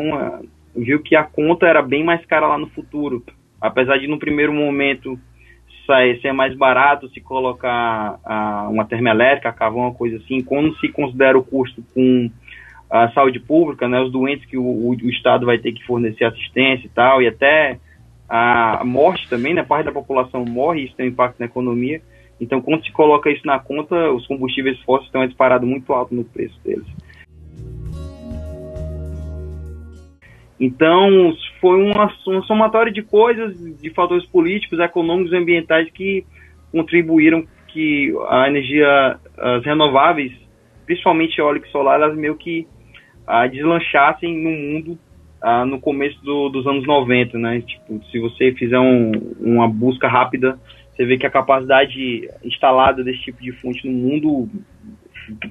viu 0.76 1.02
que 1.02 1.16
a 1.16 1.24
conta 1.24 1.66
era 1.66 1.82
bem 1.82 2.04
mais 2.04 2.24
cara 2.26 2.46
lá 2.46 2.58
no 2.58 2.68
futuro. 2.68 3.22
Apesar 3.60 3.98
de 3.98 4.06
no 4.06 4.18
primeiro 4.18 4.52
momento 4.52 5.18
ser 6.20 6.32
mais 6.32 6.54
barato 6.54 7.08
se 7.08 7.20
colocar 7.20 8.18
uh, 8.24 8.70
uma 8.70 8.84
termoelétrica, 8.84 9.52
carvão, 9.52 9.82
uma 9.82 9.94
coisa 9.94 10.16
assim, 10.18 10.42
quando 10.42 10.76
se 10.78 10.88
considera 10.88 11.38
o 11.38 11.42
custo 11.42 11.82
com 11.94 12.30
a 12.90 13.10
saúde 13.12 13.40
pública, 13.40 13.88
né, 13.88 14.00
os 14.00 14.12
doentes 14.12 14.46
que 14.46 14.56
o, 14.56 14.62
o, 14.62 14.90
o, 14.90 15.10
Estado 15.10 15.46
vai 15.46 15.58
ter 15.58 15.72
que 15.72 15.84
fornecer 15.84 16.24
assistência 16.24 16.86
e 16.86 16.90
tal, 16.90 17.22
e 17.22 17.26
até 17.26 17.78
a 18.28 18.82
morte 18.84 19.28
também, 19.28 19.54
né, 19.54 19.62
parte 19.62 19.86
da 19.86 19.92
população 19.92 20.44
morre, 20.44 20.84
isso 20.84 20.94
tem 20.94 21.06
um 21.06 21.10
impacto 21.10 21.38
na 21.38 21.46
economia. 21.46 22.02
Então, 22.40 22.60
quando 22.60 22.84
se 22.84 22.92
coloca 22.92 23.30
isso 23.30 23.46
na 23.46 23.58
conta, 23.58 24.10
os 24.12 24.26
combustíveis 24.26 24.78
fósseis 24.82 25.06
estão 25.06 25.26
disparados 25.26 25.68
muito 25.68 25.92
alto 25.92 26.14
no 26.14 26.24
preço 26.24 26.58
deles. 26.62 26.86
Então, 30.60 31.32
foi 31.60 31.76
uma, 31.82 32.12
uma 32.26 32.42
somatória 32.42 32.92
de 32.92 33.02
coisas, 33.02 33.56
de 33.80 33.90
fatores 33.90 34.26
políticos, 34.26 34.78
econômicos 34.80 35.32
e 35.32 35.36
ambientais 35.36 35.90
que 35.92 36.24
contribuíram 36.72 37.46
que 37.68 38.12
a 38.28 38.48
energia, 38.48 39.18
as 39.36 39.64
renováveis, 39.64 40.32
principalmente 40.84 41.38
eólica 41.38 41.68
e 41.68 41.70
solar, 41.70 42.00
elas 42.00 42.16
meio 42.16 42.34
que 42.36 42.66
ah, 43.26 43.46
deslanchassem 43.46 44.36
no 44.36 44.50
mundo 44.50 44.98
ah, 45.40 45.64
no 45.64 45.80
começo 45.80 46.20
do, 46.22 46.48
dos 46.48 46.66
anos 46.66 46.86
90, 46.86 47.38
né? 47.38 47.60
Tipo, 47.60 48.02
se 48.10 48.18
você 48.18 48.52
fizer 48.52 48.78
um, 48.78 49.12
uma 49.40 49.68
busca 49.68 50.08
rápida, 50.08 50.58
você 50.90 51.04
vê 51.04 51.16
que 51.16 51.26
a 51.26 51.30
capacidade 51.30 52.28
instalada 52.42 53.04
desse 53.04 53.20
tipo 53.20 53.40
de 53.40 53.52
fonte 53.52 53.88
no 53.88 53.92
mundo 53.92 54.48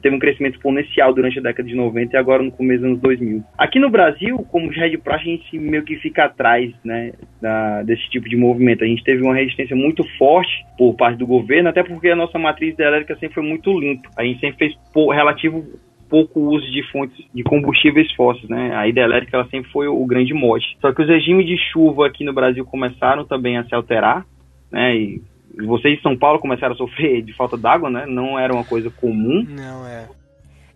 teve 0.02 0.16
um 0.16 0.20
crescimento 0.20 0.56
exponencial 0.56 1.14
durante 1.14 1.40
a 1.40 1.42
década 1.42 1.68
de 1.68 1.76
90 1.76 2.16
e 2.16 2.20
agora 2.20 2.44
no 2.44 2.52
começo 2.52 2.82
dos 2.82 2.90
anos 2.90 3.02
2000. 3.02 3.44
Aqui 3.58 3.80
no 3.80 3.90
Brasil, 3.90 4.38
como 4.52 4.72
já 4.74 4.86
é 4.86 4.90
de 4.90 4.98
praxe, 4.98 5.30
a 5.30 5.32
gente 5.32 5.60
meio 5.60 5.84
que 5.84 5.96
fica 5.98 6.26
atrás 6.26 6.72
né, 6.84 7.14
da, 7.42 7.84
desse 7.84 8.10
tipo 8.10 8.28
de 8.30 8.36
movimento. 8.36 8.84
A 8.84 8.88
gente 8.88 9.04
teve 9.04 9.24
uma 9.24 9.36
resistência 9.36 9.76
muito 9.76 10.04
forte 10.18 10.66
por 10.78 10.96
parte 10.96 11.18
do 11.18 11.28
governo, 11.28 11.70
até 11.70 11.84
porque 11.84 12.10
a 12.10 12.16
nossa 12.16 12.38
matriz 12.38 12.74
hidrelétrica 12.74 13.16
sempre 13.16 13.36
foi 13.36 13.44
muito 13.44 13.78
limpa. 13.80 14.10
A 14.18 14.24
gente 14.24 14.40
sempre 14.40 14.58
fez 14.58 14.76
por, 14.94 15.14
relativo 15.14 15.66
pouco 16.10 16.40
uso 16.40 16.70
de 16.72 16.84
fontes 16.92 17.18
de 17.34 17.44
combustíveis 17.44 18.12
fósseis, 18.14 18.50
né? 18.50 18.76
A 18.76 18.88
hidrelétrica 18.88 19.38
ela 19.38 19.48
sempre 19.50 19.70
foi 19.72 19.88
o 19.88 20.06
grande 20.06 20.34
mote. 20.34 20.78
Só 20.80 20.94
que 20.94 21.02
os 21.02 21.08
regimes 21.08 21.46
de 21.46 21.58
chuva 21.72 22.08
aqui 22.08 22.24
no 22.24 22.34
Brasil 22.34 22.66
começaram 22.66 23.26
também 23.26 23.58
a 23.58 23.64
se 23.66 23.76
alterar, 23.76 24.26
né? 24.72 24.96
E 24.96 25.22
vocês 25.66 25.98
em 25.98 26.02
São 26.02 26.18
Paulo 26.18 26.40
começaram 26.40 26.74
a 26.74 26.78
sofrer 26.78 27.24
de 27.24 27.36
falta 27.36 27.58
d'água, 27.58 27.90
né? 27.90 28.06
Não 28.06 28.38
era 28.38 28.54
uma 28.54 28.64
coisa 28.64 28.90
comum. 28.92 29.46
Não 29.48 29.86
é. 29.88 30.08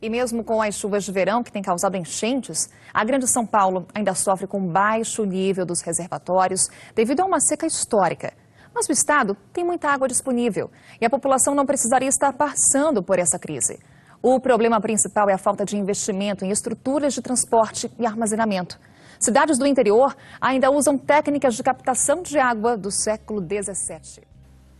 E 0.02 0.10
mesmo 0.10 0.44
com 0.44 0.60
as 0.62 0.76
chuvas 0.76 1.04
de 1.04 1.12
verão 1.12 1.44
que 1.44 1.52
têm 1.52 1.62
causado 1.62 1.96
enchentes, 1.96 2.72
a 2.92 3.04
Grande 3.04 3.28
São 3.28 3.46
Paulo 3.46 3.86
ainda 3.94 4.16
sofre 4.16 4.48
com 4.48 4.60
baixo 4.60 5.24
nível 5.26 5.64
dos 5.64 5.82
reservatórios 5.82 6.70
devido 6.96 7.20
a 7.20 7.26
uma 7.26 7.40
seca 7.40 7.68
histórica. 7.68 8.34
Mas 8.74 8.88
o 8.90 8.92
estado 8.92 9.38
tem 9.54 9.64
muita 9.64 9.90
água 9.90 10.08
disponível 10.08 10.72
e 11.00 11.06
a 11.06 11.10
população 11.10 11.54
não 11.54 11.66
precisaria 11.66 12.10
estar 12.10 12.34
passando 12.34 13.04
por 13.04 13.20
essa 13.20 13.38
crise. 13.38 13.80
O 14.24 14.40
problema 14.40 14.82
principal 14.82 15.30
é 15.30 15.34
a 15.34 15.38
falta 15.38 15.64
de 15.64 15.78
investimento 15.78 16.44
em 16.46 16.50
estruturas 16.50 17.14
de 17.14 17.22
transporte 17.22 17.92
e 18.00 18.06
armazenamento. 18.06 18.80
Cidades 19.20 19.60
do 19.60 19.68
interior 19.68 20.16
ainda 20.40 20.72
usam 20.72 20.98
técnicas 20.98 21.56
de 21.56 21.62
captação 21.62 22.24
de 22.24 22.40
água 22.40 22.76
do 22.76 22.90
século 22.90 23.40
XVII. 23.40 24.31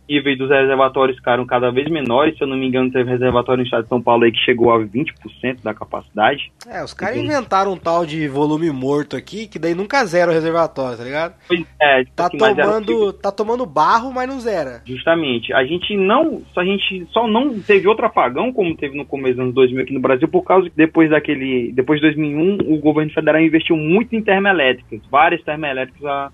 Níveis 0.08 0.36
dos 0.38 0.50
reservatórios 0.50 1.16
ficaram 1.16 1.46
cada 1.46 1.70
vez 1.70 1.88
menores. 1.90 2.36
Se 2.36 2.44
eu 2.44 2.48
não 2.48 2.56
me 2.56 2.66
engano, 2.66 2.90
teve 2.90 3.10
reservatório 3.10 3.58
no 3.60 3.64
estado 3.64 3.84
de 3.84 3.88
São 3.88 4.02
Paulo 4.02 4.24
aí 4.24 4.32
que 4.32 4.38
chegou 4.40 4.72
a 4.72 4.78
20% 4.78 5.62
da 5.62 5.72
capacidade. 5.72 6.52
É, 6.68 6.82
os 6.84 6.92
caras 6.92 7.16
inventaram 7.16 7.72
um 7.72 7.76
tal 7.76 8.04
de 8.04 8.26
volume 8.28 8.70
morto 8.70 9.16
aqui, 9.16 9.46
que 9.46 9.58
daí 9.58 9.74
nunca 9.74 10.04
zera 10.04 10.30
o 10.30 10.34
reservatório, 10.34 10.98
tá 10.98 11.04
ligado? 11.04 11.34
Pois 11.48 11.64
é, 11.80 12.04
tipo 12.04 12.16
Tá 12.16 12.26
assim, 12.26 12.36
era 12.42 12.54
tomando, 12.66 13.12
tá 13.14 13.32
tomando 13.32 13.66
barro, 13.66 14.12
mas 14.12 14.28
não 14.28 14.40
zera. 14.40 14.82
Justamente. 14.84 15.52
A 15.52 15.64
gente 15.64 15.96
não. 15.96 16.42
A 16.56 16.64
gente 16.64 17.06
só 17.10 17.26
não 17.26 17.58
teve 17.60 17.88
outro 17.88 18.04
apagão, 18.06 18.52
como 18.52 18.76
teve 18.76 18.96
no 18.96 19.04
começo 19.06 19.34
dos 19.36 19.42
anos 19.44 19.54
2000 19.54 19.82
aqui 19.82 19.94
no 19.94 20.00
Brasil, 20.00 20.28
por 20.28 20.42
causa 20.42 20.68
que 20.68 20.76
depois 20.76 21.10
daquele. 21.10 21.72
Depois 21.72 22.00
de 22.00 22.06
2001, 22.08 22.58
o 22.72 22.78
governo 22.78 23.12
federal 23.12 23.40
investiu 23.40 23.76
muito 23.76 24.14
em 24.14 24.22
termoelétricas, 24.22 25.00
várias 25.10 25.42
termoelétricas 25.42 26.04
a- 26.04 26.30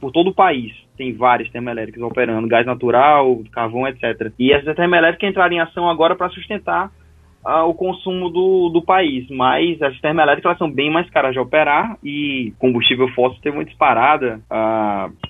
por 0.00 0.12
todo 0.12 0.30
o 0.30 0.34
país. 0.34 0.72
Tem 0.96 1.12
várias 1.14 1.50
termoelétricas 1.50 2.02
operando, 2.02 2.46
gás 2.48 2.66
natural, 2.66 3.40
carvão, 3.52 3.88
etc. 3.88 4.32
E 4.38 4.52
essas 4.52 4.76
termoelétricas 4.76 5.30
entraram 5.30 5.54
em 5.54 5.60
ação 5.60 5.88
agora 5.88 6.14
para 6.14 6.28
sustentar 6.30 6.90
o 7.44 7.74
consumo 7.74 8.28
do, 8.30 8.68
do 8.70 8.82
país, 8.82 9.26
mas 9.30 9.80
as 9.82 9.98
termoelétricas 10.00 10.58
são 10.58 10.70
bem 10.70 10.90
mais 10.90 11.08
caras 11.10 11.32
de 11.32 11.38
operar 11.38 11.96
e 12.04 12.52
combustível 12.58 13.08
fóssil 13.08 13.40
teve 13.42 13.56
uma 13.56 13.64
disparada 13.64 14.40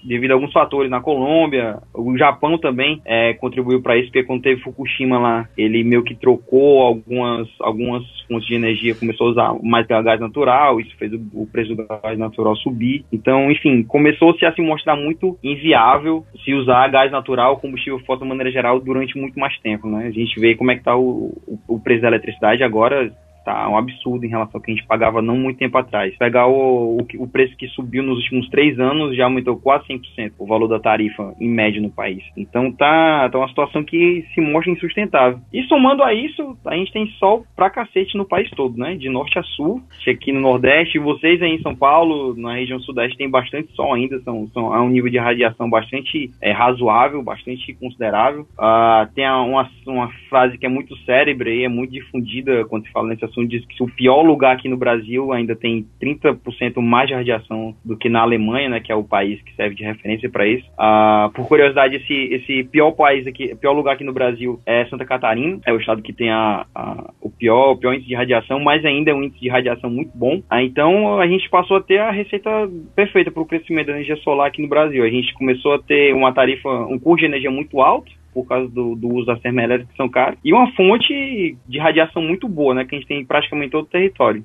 devido 0.05 0.33
a 0.33 0.35
alguns 0.35 0.53
fatores 0.53 0.91
na 0.91 1.01
Colômbia, 1.01 1.79
o 1.95 2.17
Japão 2.17 2.59
também 2.59 3.01
eh, 3.05 3.35
contribuiu 3.35 3.83
para 3.83 3.97
isso, 3.97 4.07
porque 4.07 4.25
quando 4.25 4.43
teve 4.43 4.61
Fukushima 4.63 5.19
lá, 5.19 5.49
ele 5.57 5.85
meio 5.85 6.03
que 6.03 6.15
trocou 6.15 6.83
algumas, 6.83 7.49
algumas 7.61 8.03
fontes 8.27 8.47
de 8.47 8.55
energia, 8.55 8.95
começou 8.95 9.29
a 9.29 9.31
usar 9.31 9.55
mais 9.63 9.87
gás 9.87 10.21
natural, 10.21 10.81
isso 10.81 10.97
fez 10.97 11.13
o, 11.13 11.21
o 11.35 11.47
preço 11.47 11.75
do 11.75 11.87
gás 11.87 12.19
natural 12.19 12.57
subir, 12.57 13.05
então, 13.13 13.51
enfim, 13.51 13.83
começou-se 13.83 14.45
a 14.45 14.53
se 14.53 14.63
mostrar 14.63 14.97
muito 14.97 15.39
inviável 15.43 16.25
se 16.45 16.55
usar 16.55 16.89
gás 16.89 17.11
natural, 17.11 17.59
combustível 17.59 17.99
fóssil 18.01 18.25
de 18.25 18.29
maneira 18.29 18.51
geral, 18.51 18.81
durante 18.81 19.19
muito 19.19 19.39
mais 19.39 19.59
tempo, 19.61 19.89
né? 19.89 20.07
A 20.07 20.11
gente 20.11 20.39
vê 20.41 20.55
como 20.55 20.71
é 20.71 20.77
que 20.77 20.85
tá 20.85 20.97
o, 20.97 21.37
o, 21.69 21.70
o 21.81 21.83
preço 21.83 22.03
da 22.03 22.09
eletricidade 22.09 22.63
agora 22.63 23.11
tá 23.45 23.69
um 23.69 23.77
absurdo 23.77 24.25
em 24.25 24.29
relação 24.29 24.59
ao 24.59 24.61
que 24.61 24.71
a 24.71 24.75
gente 24.75 24.87
pagava 24.87 25.23
não 25.23 25.37
muito 25.37 25.59
tempo 25.59 25.77
atrás. 25.79 26.17
Pegar 26.19 26.47
o, 26.47 26.99
o, 26.99 27.07
o 27.19 27.29
preço 27.29 27.57
que 27.57 27.69
subiu 27.69 28.03
nos 28.03 28.19
últimos 28.19 28.49
três 28.49 28.79
anos 28.79 29.17
já 29.17 29.25
aumentou 29.25 29.57
quase 29.57 29.87
100% 29.89 30.33
o 30.39 30.47
valor 30.47 30.69
da 30.69 30.79
tarifa 30.79 31.35
em 31.41 31.49
média 31.49 31.81
no 31.81 31.91
país. 31.91 32.23
Então 32.37 32.73
tá, 32.73 33.29
tá 33.31 33.39
uma 33.39 33.49
situação 33.49 33.85
que 33.85 34.25
se 34.35 34.41
mostra 34.41 34.73
insustentável. 34.73 35.41
E 35.53 35.63
somando 35.65 36.03
a 36.03 36.13
isso, 36.13 36.57
a 36.67 36.75
gente 36.77 36.93
tem 36.93 37.07
sol 37.19 37.45
pra 37.57 37.71
cacete 37.71 38.17
no 38.17 38.25
país 38.25 38.51
todo, 38.51 38.77
né? 38.77 38.95
De 38.95 39.09
norte 39.09 39.39
a 39.39 39.43
sul, 39.43 39.83
aqui 40.09 40.33
no 40.33 40.41
Nordeste, 40.41 40.99
vocês 40.99 41.41
aí 41.41 41.55
em 41.55 41.63
São 41.63 41.75
Paulo, 41.75 42.35
na 42.37 42.55
região 42.55 42.81
Sudeste, 42.81 43.17
tem 43.17 43.31
bastante 43.31 43.73
sol 43.75 43.95
ainda, 43.95 44.21
são, 44.21 44.47
são, 44.49 44.75
é 44.75 44.81
um 44.81 44.89
nível 44.89 45.11
de 45.11 45.19
radiação 45.19 45.69
bastante 45.69 46.31
é, 46.41 46.53
razoável, 46.53 47.23
bastante 47.23 47.73
considerável. 47.75 48.47
Ah, 48.59 49.09
tem 49.15 49.29
uma, 49.29 49.69
uma 49.87 50.11
frase 50.29 50.59
que 50.59 50.67
é 50.67 50.69
muito 50.69 50.97
cérebra 51.05 51.51
e 51.51 51.65
é 51.65 51.69
muito 51.69 51.93
difundida 51.93 52.65
quando 52.67 52.87
se 52.87 52.93
fala 52.93 53.09
nesse 53.09 53.25
assunto, 53.25 53.40
diz 53.47 53.65
que 53.67 53.83
o 53.83 53.87
pior 53.91 54.23
lugar 54.23 54.55
aqui 54.57 54.69
no 54.69 54.77
Brasil 54.77 55.33
ainda 55.33 55.55
tem 55.57 55.87
30% 56.03 56.81
mais 56.81 57.09
de 57.09 57.15
radiação 57.15 57.75
do 57.85 57.97
que 57.97 58.09
na 58.09 58.21
Alemanha, 58.21 58.69
né, 58.69 58.81
que 58.81 58.91
é 58.93 58.95
o 58.95 59.05
país 59.05 59.41
que 59.43 59.55
serve 59.55 59.75
de 59.75 59.85
referência 59.85 60.29
para 60.31 60.47
isso. 60.47 60.65
Ah, 60.79 61.31
por 61.35 61.47
curiosidade, 61.49 61.97
esse, 61.97 62.13
esse 62.35 62.65
pior 62.65 62.93
país 62.93 63.27
aqui, 63.27 63.55
pior 63.57 63.73
lugar 63.73 63.95
aqui 63.95 64.05
no 64.05 64.13
Brasil 64.13 64.61
é 64.67 64.85
Santa 64.87 65.05
Catarina, 65.05 65.59
é 65.67 65.73
o 65.73 65.79
estado 65.79 66.03
que 66.03 66.13
tem 66.13 66.31
a, 66.31 66.67
a- 66.75 67.11
o, 67.21 67.31
pior, 67.31 67.73
o 67.73 67.77
pior 67.77 67.93
índice 67.95 68.09
de 68.09 68.15
radiação, 68.15 68.61
mas 68.61 68.85
ainda 68.85 69.11
é 69.11 69.15
um 69.15 69.23
índice 69.23 69.41
de 69.41 69.49
radiação 69.49 69.91
muito 69.91 70.11
bom. 70.15 70.43
Ah, 70.49 70.63
então 70.63 71.19
a 71.21 71.27
gente 71.27 71.49
passou 71.49 71.77
a 71.77 71.83
ter 71.83 71.99
a 71.99 72.11
receita 72.11 72.51
perfeita 72.95 73.31
para 73.31 73.43
o 73.43 73.47
crescimento 73.47 73.87
da 73.87 73.93
energia 73.93 74.17
solar 74.17 74.49
aqui 74.49 74.63
no 74.63 74.69
Brasil. 74.69 75.05
A 75.05 75.09
gente 75.11 75.33
começou 75.35 75.75
a 75.75 75.79
ter 75.79 76.15
uma 76.15 76.33
tarifa, 76.33 76.69
um 76.87 76.99
custo 76.99 77.21
de 77.21 77.27
energia 77.27 77.51
muito 77.51 77.81
alto, 77.81 78.11
por 78.33 78.47
causa 78.47 78.69
do, 78.69 78.95
do 78.95 79.09
uso 79.09 79.27
das 79.27 79.41
termoelétricas 79.41 79.91
que 79.91 79.97
são 79.97 80.09
caras, 80.09 80.39
e 80.45 80.53
uma 80.53 80.71
fonte 80.73 81.57
de 81.67 81.79
radiação 81.79 82.23
muito 82.23 82.49
boa, 82.49 82.75
né, 82.75 82.85
que 82.85 82.95
a 82.95 82.99
gente 82.99 83.09
tem 83.09 83.25
praticamente 83.25 83.71
todo 83.73 83.85
o 83.85 83.89
território. 83.89 84.45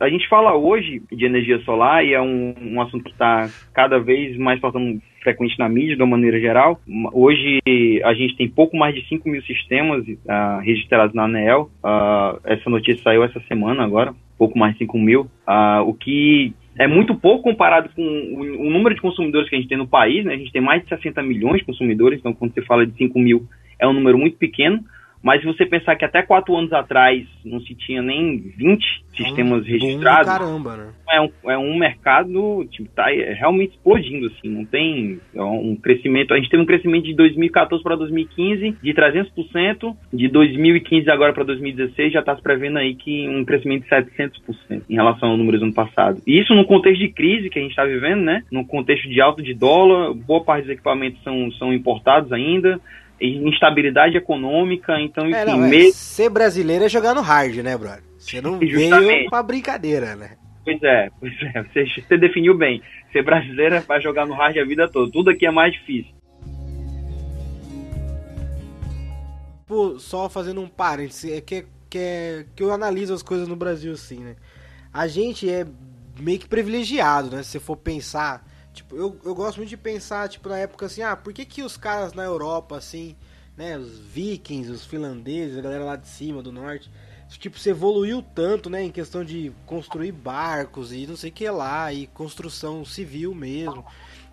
A 0.00 0.08
gente 0.08 0.28
fala 0.28 0.56
hoje 0.56 1.00
de 1.12 1.24
energia 1.24 1.60
solar 1.60 2.04
e 2.04 2.12
é 2.12 2.20
um, 2.20 2.54
um 2.60 2.80
assunto 2.80 3.04
que 3.04 3.12
está 3.12 3.48
cada 3.72 4.00
vez 4.00 4.36
mais 4.36 4.58
faltando 4.58 5.00
frequente 5.22 5.56
na 5.58 5.68
mídia, 5.68 5.94
de 5.94 6.02
uma 6.02 6.16
maneira 6.16 6.40
geral. 6.40 6.80
Hoje 7.12 7.60
a 8.04 8.12
gente 8.12 8.36
tem 8.36 8.48
pouco 8.48 8.76
mais 8.76 8.94
de 8.94 9.06
5 9.08 9.28
mil 9.28 9.40
sistemas 9.42 10.04
ah, 10.28 10.60
registrados 10.60 11.14
na 11.14 11.24
ANEEL. 11.24 11.70
Ah, 11.84 12.36
essa 12.44 12.68
notícia 12.68 13.00
saiu 13.04 13.22
essa 13.22 13.38
semana 13.42 13.84
agora, 13.84 14.12
pouco 14.36 14.58
mais 14.58 14.72
de 14.72 14.80
5 14.80 14.98
mil. 14.98 15.30
Ah, 15.46 15.82
o 15.86 15.94
que 15.94 16.52
é 16.78 16.86
muito 16.86 17.14
pouco 17.14 17.44
comparado 17.44 17.90
com 17.94 18.02
o, 18.02 18.66
o 18.66 18.70
número 18.70 18.94
de 18.94 19.00
consumidores 19.00 19.48
que 19.48 19.56
a 19.56 19.58
gente 19.58 19.68
tem 19.68 19.78
no 19.78 19.86
país. 19.86 20.24
Né? 20.24 20.34
A 20.34 20.36
gente 20.36 20.52
tem 20.52 20.62
mais 20.62 20.82
de 20.82 20.88
60 20.88 21.22
milhões 21.22 21.58
de 21.58 21.64
consumidores, 21.64 22.18
então 22.18 22.32
quando 22.32 22.54
você 22.54 22.62
fala 22.62 22.86
de 22.86 22.96
5 22.96 23.18
mil 23.18 23.46
é 23.78 23.86
um 23.86 23.92
número 23.92 24.18
muito 24.18 24.36
pequeno. 24.36 24.82
Mas 25.22 25.40
se 25.40 25.46
você 25.46 25.64
pensar 25.64 25.96
que 25.96 26.04
até 26.04 26.22
quatro 26.22 26.56
anos 26.56 26.72
atrás 26.72 27.26
não 27.44 27.60
se 27.60 27.74
tinha 27.74 28.02
nem 28.02 28.38
20 28.38 29.02
sistemas 29.16 29.62
Um 29.62 29.66
registrados, 29.66 30.26
Caramba, 30.26 30.76
né? 30.76 30.92
é 31.12 31.20
um, 31.20 31.30
é 31.44 31.58
um 31.58 31.76
mercado 31.76 32.64
tipo 32.70 32.88
tá 32.90 33.06
realmente 33.06 33.72
explodindo 33.72 34.26
assim 34.26 34.48
não 34.48 34.64
tem 34.64 35.20
é 35.34 35.42
um 35.42 35.76
crescimento 35.76 36.32
a 36.32 36.38
gente 36.38 36.48
teve 36.48 36.62
um 36.62 36.66
crescimento 36.66 37.04
de 37.04 37.14
2014 37.14 37.82
para 37.82 37.96
2015 37.96 38.76
de 38.82 38.94
300% 38.94 39.96
de 40.12 40.28
2015 40.28 41.10
agora 41.10 41.32
para 41.32 41.44
2016 41.44 42.12
já 42.12 42.20
está 42.20 42.34
se 42.34 42.42
prevendo 42.42 42.78
aí 42.78 42.94
que 42.94 43.28
um 43.28 43.44
crescimento 43.44 43.84
de 43.84 43.90
700% 43.90 44.82
em 44.88 44.94
relação 44.94 45.30
ao 45.30 45.36
número 45.36 45.58
do 45.58 45.64
ano 45.64 45.74
passado 45.74 46.22
e 46.26 46.40
isso 46.40 46.54
no 46.54 46.64
contexto 46.64 47.00
de 47.00 47.08
crise 47.08 47.50
que 47.50 47.58
a 47.58 47.62
gente 47.62 47.72
está 47.72 47.84
vivendo 47.84 48.22
né 48.22 48.42
no 48.50 48.66
contexto 48.66 49.08
de 49.08 49.20
alto 49.20 49.42
de 49.42 49.52
dólar 49.52 50.14
boa 50.14 50.42
parte 50.42 50.62
dos 50.62 50.72
equipamentos 50.72 51.22
são, 51.22 51.50
são 51.52 51.72
importados 51.72 52.32
ainda 52.32 52.80
instabilidade 53.22 54.16
econômica 54.16 55.00
então 55.00 55.28
enfim 55.28 55.36
É, 55.36 55.44
não, 55.44 55.64
é, 55.64 55.68
mesmo 55.68 55.92
ser 55.92 56.28
brasileiro 56.28 56.84
é 56.84 56.88
jogar 56.88 57.14
no 57.14 57.20
hard, 57.20 57.56
né, 57.58 57.76
brother? 57.76 58.02
Você 58.18 58.40
não 58.40 58.58
veio 58.58 58.78
Justamente. 58.78 59.30
pra 59.30 59.42
brincadeira, 59.42 60.14
né? 60.16 60.36
Pois 60.64 60.82
é, 60.82 61.10
pois 61.18 61.32
é, 61.54 61.62
você, 61.62 61.84
você 61.86 62.18
definiu 62.18 62.56
bem. 62.56 62.82
Ser 63.12 63.22
brasileiro 63.22 63.80
vai 63.82 64.00
jogar 64.00 64.26
no 64.26 64.34
hard 64.34 64.56
a 64.58 64.64
vida 64.64 64.88
toda. 64.88 65.10
Tudo 65.10 65.30
aqui 65.30 65.44
é 65.46 65.50
mais 65.50 65.72
difícil. 65.72 66.12
Pô, 69.66 69.98
só 69.98 70.28
fazendo 70.28 70.60
um 70.60 70.68
parênteses, 70.68 71.32
é 71.32 71.40
que, 71.40 71.64
que, 71.90 71.98
é, 71.98 72.46
que 72.54 72.62
eu 72.62 72.72
analiso 72.72 73.14
as 73.14 73.22
coisas 73.22 73.48
no 73.48 73.56
Brasil 73.56 73.92
assim, 73.92 74.18
né? 74.20 74.36
A 74.92 75.08
gente 75.08 75.48
é 75.48 75.66
meio 76.20 76.38
que 76.38 76.48
privilegiado, 76.48 77.34
né? 77.34 77.42
Se 77.42 77.52
você 77.52 77.60
for 77.60 77.76
pensar, 77.76 78.44
tipo, 78.72 78.96
eu, 78.96 79.16
eu 79.24 79.34
gosto 79.34 79.58
muito 79.58 79.68
de 79.68 79.76
pensar, 79.76 80.28
tipo, 80.28 80.48
na 80.48 80.58
época 80.58 80.86
assim, 80.86 81.02
ah, 81.02 81.16
por 81.16 81.32
que 81.32 81.44
que 81.44 81.62
os 81.62 81.76
caras 81.76 82.12
na 82.12 82.24
Europa, 82.24 82.76
assim, 82.76 83.16
né, 83.56 83.76
os 83.78 83.98
vikings, 83.98 84.70
os 84.70 84.84
finlandeses, 84.84 85.58
a 85.58 85.60
galera 85.60 85.84
lá 85.84 85.96
de 85.96 86.08
cima, 86.08 86.42
do 86.42 86.50
norte, 86.52 86.90
tipo, 87.38 87.58
se 87.58 87.70
evoluiu 87.70 88.22
tanto, 88.22 88.68
né, 88.68 88.82
em 88.82 88.90
questão 88.90 89.24
de 89.24 89.52
construir 89.66 90.12
barcos 90.12 90.92
e 90.92 91.06
não 91.06 91.16
sei 91.16 91.30
o 91.30 91.32
que 91.32 91.48
lá, 91.48 91.92
e 91.92 92.06
construção 92.08 92.84
civil 92.84 93.34
mesmo. 93.34 93.84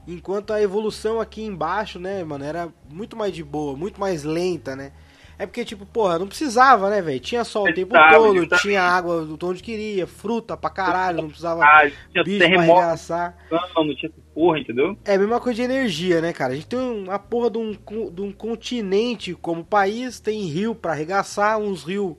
Enquanto 0.08 0.54
a 0.54 0.62
evolução 0.62 1.20
aqui 1.22 1.44
embaixo, 1.44 2.00
né, 2.00 2.24
mano, 2.24 2.44
era 2.44 2.70
muito 2.90 3.16
mais 3.16 3.34
de 3.34 3.44
boa, 3.44 3.76
muito 3.76 4.00
mais 4.00 4.24
lenta, 4.24 4.76
né? 4.76 4.92
É 5.40 5.46
porque, 5.46 5.64
tipo, 5.64 5.86
porra, 5.86 6.20
não 6.20 6.28
precisava, 6.28 6.90
né, 6.90 7.02
velho? 7.02 7.18
Tinha 7.22 7.46
sol 7.46 7.64
o 7.70 7.74
tempo 7.74 7.96
todo, 8.12 8.36
justamente. 8.36 8.62
tinha 8.62 8.82
água 8.82 9.24
do 9.24 9.48
onde 9.48 9.64
queria, 9.64 10.06
fruta 10.06 10.58
pra 10.58 10.70
caralho, 10.70 11.22
não 11.22 11.30
precisava 11.30 11.64
Ah, 11.64 11.90
tinha 12.12 12.26
bicho 12.26 12.38
pra 12.40 12.48
terremoto, 12.50 12.80
arregaçar. 12.80 13.38
não, 13.50 13.86
não 13.86 13.96
tinha 13.96 14.12
porra, 14.36 14.60
entendeu? 14.60 14.98
É 15.06 15.16
a 15.16 15.18
mesma 15.18 15.40
coisa 15.40 15.56
de 15.56 15.62
energia, 15.62 16.20
né, 16.20 16.34
cara? 16.34 16.52
A 16.52 16.56
gente 16.58 16.68
tem 16.68 16.78
uma 16.78 17.18
porra 17.18 17.50
de 17.52 17.58
um, 17.58 17.72
de 18.12 18.22
um 18.22 18.34
continente 18.34 19.34
como 19.34 19.64
país, 19.64 20.20
tem 20.20 20.42
rio 20.42 20.76
pra 20.76 20.92
arregaçar, 20.92 21.58
uns 21.58 21.84
rios 21.84 22.18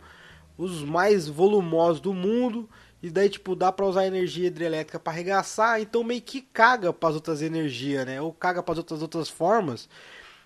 os 0.57 0.83
mais 0.83 1.29
volumosos 1.29 2.01
do 2.01 2.15
mundo, 2.15 2.69
e 3.03 3.11
daí, 3.11 3.29
tipo, 3.29 3.55
dá 3.55 3.71
pra 3.71 3.85
usar 3.87 4.07
energia 4.07 4.47
hidrelétrica 4.47 4.99
pra 4.99 5.13
arregaçar, 5.13 5.81
então 5.81 6.03
meio 6.05 6.21
que 6.23 6.41
caga 6.41 6.91
pras 6.93 7.15
outras 7.15 7.43
energias, 7.43 8.05
né? 8.07 8.21
Ou 8.21 8.33
caga 8.33 8.63
pras 8.63 8.79
outras, 8.79 9.03
outras 9.03 9.29
formas, 9.29 9.89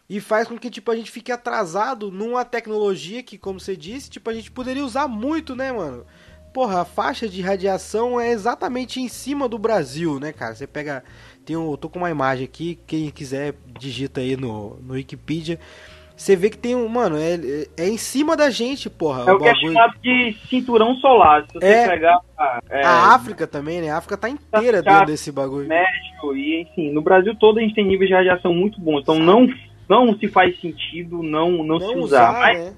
e 0.08 0.20
faz 0.20 0.46
com 0.46 0.58
que, 0.58 0.70
tipo, 0.70 0.90
a 0.90 0.96
gente 0.96 1.10
fique 1.10 1.32
atrasado 1.32 2.10
numa 2.10 2.44
tecnologia 2.44 3.22
que, 3.22 3.38
como 3.38 3.58
você 3.58 3.76
disse, 3.76 4.10
tipo, 4.10 4.28
a 4.28 4.34
gente 4.34 4.50
poderia 4.50 4.84
usar 4.84 5.08
muito, 5.08 5.56
né, 5.56 5.72
mano? 5.72 6.04
Porra, 6.52 6.82
a 6.82 6.84
faixa 6.84 7.28
de 7.28 7.40
radiação 7.42 8.20
é 8.20 8.30
exatamente 8.30 9.00
em 9.00 9.08
cima 9.08 9.48
do 9.48 9.58
Brasil, 9.58 10.20
né, 10.20 10.32
cara? 10.32 10.54
Você 10.54 10.66
pega. 10.66 11.02
Tem 11.44 11.56
um, 11.56 11.70
eu 11.70 11.76
tô 11.76 11.88
com 11.88 11.98
uma 11.98 12.10
imagem 12.10 12.44
aqui, 12.44 12.78
quem 12.86 13.10
quiser 13.10 13.54
digita 13.78 14.20
aí 14.20 14.36
no, 14.36 14.76
no 14.76 14.94
Wikipedia. 14.94 15.58
Você 16.16 16.36
vê 16.36 16.48
que 16.48 16.56
tem 16.56 16.76
um. 16.76 16.86
Mano, 16.86 17.16
é, 17.16 17.66
é 17.76 17.88
em 17.88 17.98
cima 17.98 18.36
da 18.36 18.50
gente, 18.50 18.88
porra. 18.88 19.28
É 19.28 19.32
o 19.32 19.38
que 19.38 19.48
é 19.48 19.54
chamado 19.56 19.94
de 20.00 20.36
cinturão 20.48 20.94
solar. 20.96 21.44
Se 21.50 21.54
você 21.54 21.66
É. 21.66 21.88
pegar 21.88 22.20
é, 22.70 22.84
A 22.84 23.14
África 23.14 23.48
também, 23.48 23.80
né? 23.80 23.90
A 23.90 23.96
África 23.96 24.16
tá 24.16 24.28
inteira 24.28 24.80
dentro 24.80 25.06
desse 25.06 25.32
bagulho. 25.32 25.66
México 25.66 26.36
e, 26.36 26.62
enfim, 26.62 26.92
no 26.92 27.02
Brasil 27.02 27.34
todo 27.34 27.58
a 27.58 27.62
gente 27.62 27.74
tem 27.74 27.84
níveis 27.84 28.08
de 28.08 28.14
radiação 28.14 28.54
muito 28.54 28.80
bons. 28.80 29.00
Então 29.00 29.18
não, 29.18 29.48
não 29.88 30.14
se 30.16 30.28
faz 30.28 30.58
sentido 30.60 31.22
não, 31.22 31.62
não, 31.64 31.78
se 31.80 31.94
Não 31.94 32.02
usar. 32.02 32.30
usar, 32.30 32.40
Mas, 32.40 32.58
né? 32.58 32.76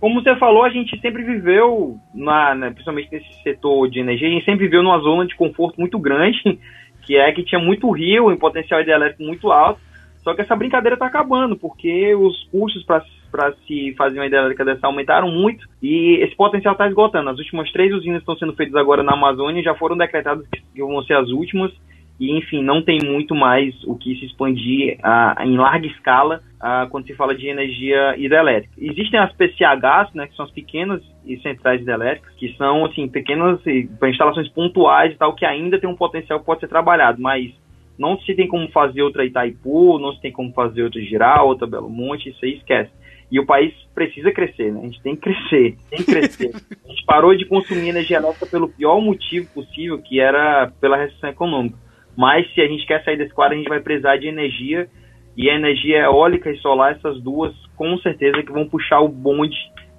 como 0.00 0.22
você 0.22 0.36
falou, 0.36 0.64
a 0.64 0.70
gente 0.70 0.98
sempre 1.00 1.22
viveu, 1.24 1.96
na, 2.14 2.54
na- 2.54 2.70
principalmente 2.70 3.10
nesse 3.12 3.42
setor 3.42 3.88
de 3.88 3.98
energia, 4.00 4.28
a 4.28 4.30
gente 4.30 4.44
sempre 4.44 4.66
viveu 4.66 4.82
numa 4.82 4.98
zona 5.00 5.26
de 5.26 5.34
conforto 5.34 5.78
muito 5.80 5.98
grande, 5.98 6.38
que 7.02 7.16
é 7.16 7.32
que 7.32 7.42
tinha 7.44 7.60
muito 7.60 7.90
rio, 7.90 8.30
em 8.30 8.36
potencial 8.36 8.80
hidrelétrico 8.80 9.22
muito 9.22 9.50
alto, 9.50 9.80
só 10.22 10.34
que 10.34 10.40
essa 10.40 10.56
brincadeira 10.56 10.94
está 10.94 11.06
acabando, 11.06 11.56
porque 11.56 12.12
os 12.16 12.44
custos 12.50 12.84
para 12.84 13.52
se 13.66 13.94
fazer 13.96 14.18
uma 14.18 14.26
hidrelétrica 14.26 14.64
dessa 14.64 14.86
aumentaram 14.88 15.30
muito 15.30 15.68
e 15.80 16.16
esse 16.20 16.34
potencial 16.34 16.72
está 16.72 16.88
esgotando. 16.88 17.30
As 17.30 17.38
últimas 17.38 17.70
três 17.70 17.92
usinas 17.94 18.20
estão 18.20 18.36
sendo 18.36 18.52
feitas 18.54 18.74
agora 18.74 19.04
na 19.04 19.12
Amazônia 19.12 19.62
já 19.62 19.74
foram 19.76 19.96
decretadas 19.96 20.44
que 20.48 20.80
vão 20.82 21.00
ser 21.04 21.14
as 21.14 21.28
últimas 21.28 21.70
e 22.18 22.36
enfim, 22.36 22.62
não 22.62 22.82
tem 22.82 22.98
muito 23.04 23.34
mais 23.34 23.74
o 23.84 23.94
que 23.94 24.16
se 24.16 24.24
expandir 24.24 24.98
uh, 24.98 25.42
em 25.42 25.56
larga 25.56 25.86
escala 25.86 26.42
uh, 26.56 26.88
quando 26.88 27.06
se 27.06 27.14
fala 27.14 27.34
de 27.34 27.46
energia 27.46 28.16
hidrelétrica. 28.16 28.72
Existem 28.78 29.20
as 29.20 29.32
PCHs, 29.34 30.14
né, 30.14 30.26
que 30.26 30.34
são 30.34 30.46
as 30.46 30.50
pequenas 30.50 31.02
e 31.26 31.36
centrais 31.38 31.82
hidrelétricas, 31.82 32.34
que 32.36 32.54
são 32.56 32.86
assim 32.86 33.06
pequenas 33.06 33.60
instalações 33.66 34.48
pontuais 34.48 35.12
e 35.12 35.16
tal, 35.16 35.34
que 35.34 35.44
ainda 35.44 35.78
tem 35.78 35.88
um 35.88 35.96
potencial 35.96 36.40
que 36.40 36.46
pode 36.46 36.60
ser 36.60 36.68
trabalhado, 36.68 37.20
mas 37.20 37.52
não 37.98 38.18
se 38.20 38.34
tem 38.34 38.48
como 38.48 38.68
fazer 38.70 39.02
outra 39.02 39.24
Itaipu, 39.24 39.98
não 39.98 40.12
se 40.12 40.20
tem 40.20 40.32
como 40.32 40.52
fazer 40.52 40.82
outra 40.82 41.00
Giral, 41.02 41.48
outra 41.48 41.66
Belo 41.66 41.88
Monte, 41.88 42.30
isso 42.30 42.44
aí 42.44 42.54
esquece. 42.54 42.90
E 43.30 43.40
o 43.40 43.46
país 43.46 43.74
precisa 43.94 44.30
crescer, 44.30 44.72
né? 44.72 44.80
A 44.80 44.84
gente 44.84 45.02
tem 45.02 45.16
que 45.16 45.22
crescer, 45.22 45.76
tem 45.90 45.98
que 45.98 46.04
crescer. 46.04 46.52
A 46.84 46.88
gente 46.88 47.04
parou 47.04 47.36
de 47.36 47.44
consumir 47.44 47.88
energia 47.88 48.18
elétrica 48.18 48.46
pelo 48.46 48.68
pior 48.68 49.00
motivo 49.00 49.48
possível, 49.52 49.98
que 49.98 50.20
era 50.20 50.70
pela 50.80 50.96
recessão 50.96 51.30
econômica. 51.30 51.76
Mas 52.16 52.52
se 52.54 52.60
a 52.60 52.66
gente 52.66 52.86
quer 52.86 53.04
sair 53.04 53.18
desse 53.18 53.34
quadro, 53.34 53.54
a 53.54 53.58
gente 53.58 53.68
vai 53.68 53.80
precisar 53.80 54.16
de 54.16 54.26
energia. 54.26 54.88
E 55.36 55.50
a 55.50 55.54
energia 55.54 55.98
eólica 55.98 56.50
e 56.50 56.56
solar, 56.58 56.96
essas 56.96 57.20
duas, 57.20 57.54
com 57.76 57.98
certeza 57.98 58.42
que 58.42 58.50
vão 58.50 58.66
puxar 58.66 59.00
o 59.00 59.08
bonde 59.08 59.56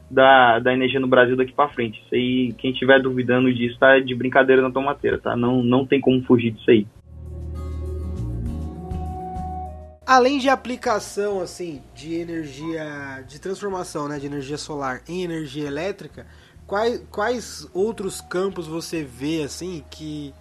da, 0.09 0.57
da 0.59 0.74
energia 0.74 1.00
no 1.00 1.07
Brasil 1.07 1.36
daqui 1.36 1.53
para 1.53 1.69
frente. 1.69 2.01
Isso 2.03 2.15
aí, 2.15 2.53
quem 2.57 2.71
estiver 2.71 3.00
duvidando 3.00 3.53
disso, 3.53 3.77
tá 3.77 4.00
de 4.00 4.15
brincadeira 4.15 4.62
na 4.62 4.71
tomateira, 4.71 5.19
tá? 5.19 5.36
Não, 5.36 5.62
não 5.62 5.86
tem 5.86 6.01
como 6.01 6.24
fugir 6.24 6.51
disso 6.51 6.71
aí. 6.71 6.88
Além 10.07 10.39
de 10.39 10.50
aplicação, 10.50 11.41
assim, 11.41 11.81
de 11.93 12.13
energia, 12.15 13.24
de 13.27 13.41
transformação, 13.41 14.07
né, 14.07 14.17
de 14.17 14.25
energia 14.25 14.57
solar 14.57 15.01
em 15.07 15.21
energia 15.21 15.67
elétrica, 15.67 16.25
quais, 16.65 17.05
quais 17.12 17.69
outros 17.74 18.21
campos 18.21 18.67
você 18.67 19.03
vê, 19.03 19.43
assim, 19.43 19.83
que 19.91 20.33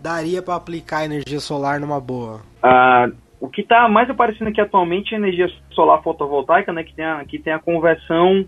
daria 0.00 0.42
para 0.42 0.54
aplicar 0.54 1.04
energia 1.04 1.40
solar 1.40 1.78
numa 1.78 2.00
boa? 2.00 2.40
Ah, 2.62 3.08
o 3.40 3.48
que 3.48 3.62
está 3.62 3.88
mais 3.88 4.08
aparecendo 4.10 4.48
aqui 4.48 4.60
atualmente 4.60 5.14
é 5.14 5.18
energia 5.18 5.48
solar 5.72 6.02
fotovoltaica, 6.02 6.72
né, 6.72 6.84
que 6.84 6.94
tem 6.94 7.04
a, 7.04 7.24
que 7.24 7.38
tem 7.38 7.52
a 7.52 7.58
conversão 7.58 8.44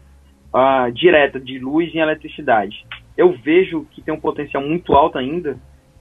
ah, 0.52 0.88
direta 0.92 1.40
de 1.40 1.58
luz 1.58 1.94
em 1.94 1.98
eletricidade. 1.98 2.84
Eu 3.16 3.32
vejo 3.32 3.86
que 3.90 4.02
tem 4.02 4.12
um 4.12 4.20
potencial 4.20 4.62
muito 4.62 4.94
alto 4.94 5.18
ainda. 5.18 5.56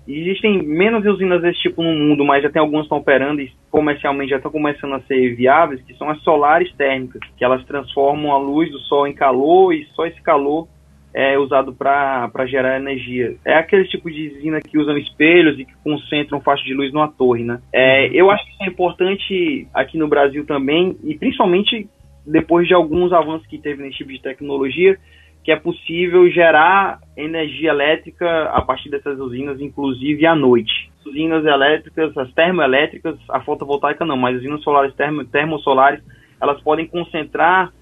Existem 0.08 0.64
menos 0.64 1.06
usinas 1.06 1.42
desse 1.42 1.60
tipo 1.60 1.84
no 1.84 1.94
mundo, 1.94 2.26
mas 2.26 2.42
já 2.42 2.50
tem 2.50 2.60
algumas 2.60 2.82
que 2.82 2.86
estão 2.88 2.98
operando 2.98 3.42
e 3.42 3.52
comercialmente 3.70 4.32
já 4.32 4.38
estão 4.38 4.52
começando 4.52 4.96
a 4.96 5.02
ser 5.02 5.36
viáveis, 5.36 5.82
que 5.84 5.94
são 5.94 6.10
as 6.10 6.20
solares 6.24 6.74
térmicas, 6.74 7.22
que 7.38 7.46
elas 7.46 7.64
transformam 7.66 8.32
a 8.32 8.38
luz 8.38 8.72
do 8.72 8.80
sol 8.80 9.08
em 9.08 9.14
calor 9.14 9.74
e 9.74 9.86
só 9.94 10.06
esse 10.06 10.22
calor 10.22 10.68
é 11.14 11.38
usado 11.38 11.74
para 11.74 12.46
gerar 12.46 12.78
energia. 12.78 13.36
É 13.46 13.56
aquele 13.56 13.86
tipo 13.86 14.10
de 14.10 14.30
usina 14.38 14.60
que 14.62 14.78
usam 14.78 14.98
espelhos 14.98 15.60
e 15.60 15.66
que 15.66 15.74
concentram 15.84 16.42
faixa 16.42 16.64
de 16.64 16.74
luz 16.74 16.92
numa 16.94 17.12
torre, 17.12 17.44
né? 17.44 17.60
É, 17.74 18.08
uhum. 18.08 18.14
eu 18.14 18.32
acho 18.32 18.46
que 18.46 18.52
isso 18.52 18.64
é 18.64 18.68
importante 18.68 19.68
aqui 19.74 19.98
no 19.98 20.08
Brasil 20.08 20.46
também, 20.46 20.98
e 21.04 21.16
principalmente 21.18 21.90
depois 22.26 22.68
de 22.68 22.74
alguns 22.74 23.12
avanços 23.12 23.48
que 23.48 23.58
teve 23.58 23.82
nesse 23.82 23.98
tipo 23.98 24.12
de 24.12 24.22
tecnologia, 24.22 24.98
que 25.44 25.52
é 25.52 25.56
possível 25.56 26.30
gerar 26.30 27.00
energia 27.18 27.72
elétrica 27.72 28.44
a 28.50 28.62
partir 28.62 28.90
dessas 28.90 29.20
usinas, 29.20 29.60
inclusive 29.60 30.26
à 30.26 30.36
noite. 30.36 30.92
Usinas 31.06 31.44
elétricas, 31.44 32.16
as 32.16 32.32
termoelétricas, 32.34 33.18
a 33.28 33.40
fotovoltaica 33.42 34.06
não, 34.06 34.16
mas 34.16 34.38
usinas 34.38 34.62
solares 34.62 34.94
termo, 34.94 35.26
termossolares, 35.26 36.00
elas 36.40 36.62
podem 36.62 36.86
concentrar 36.88 37.74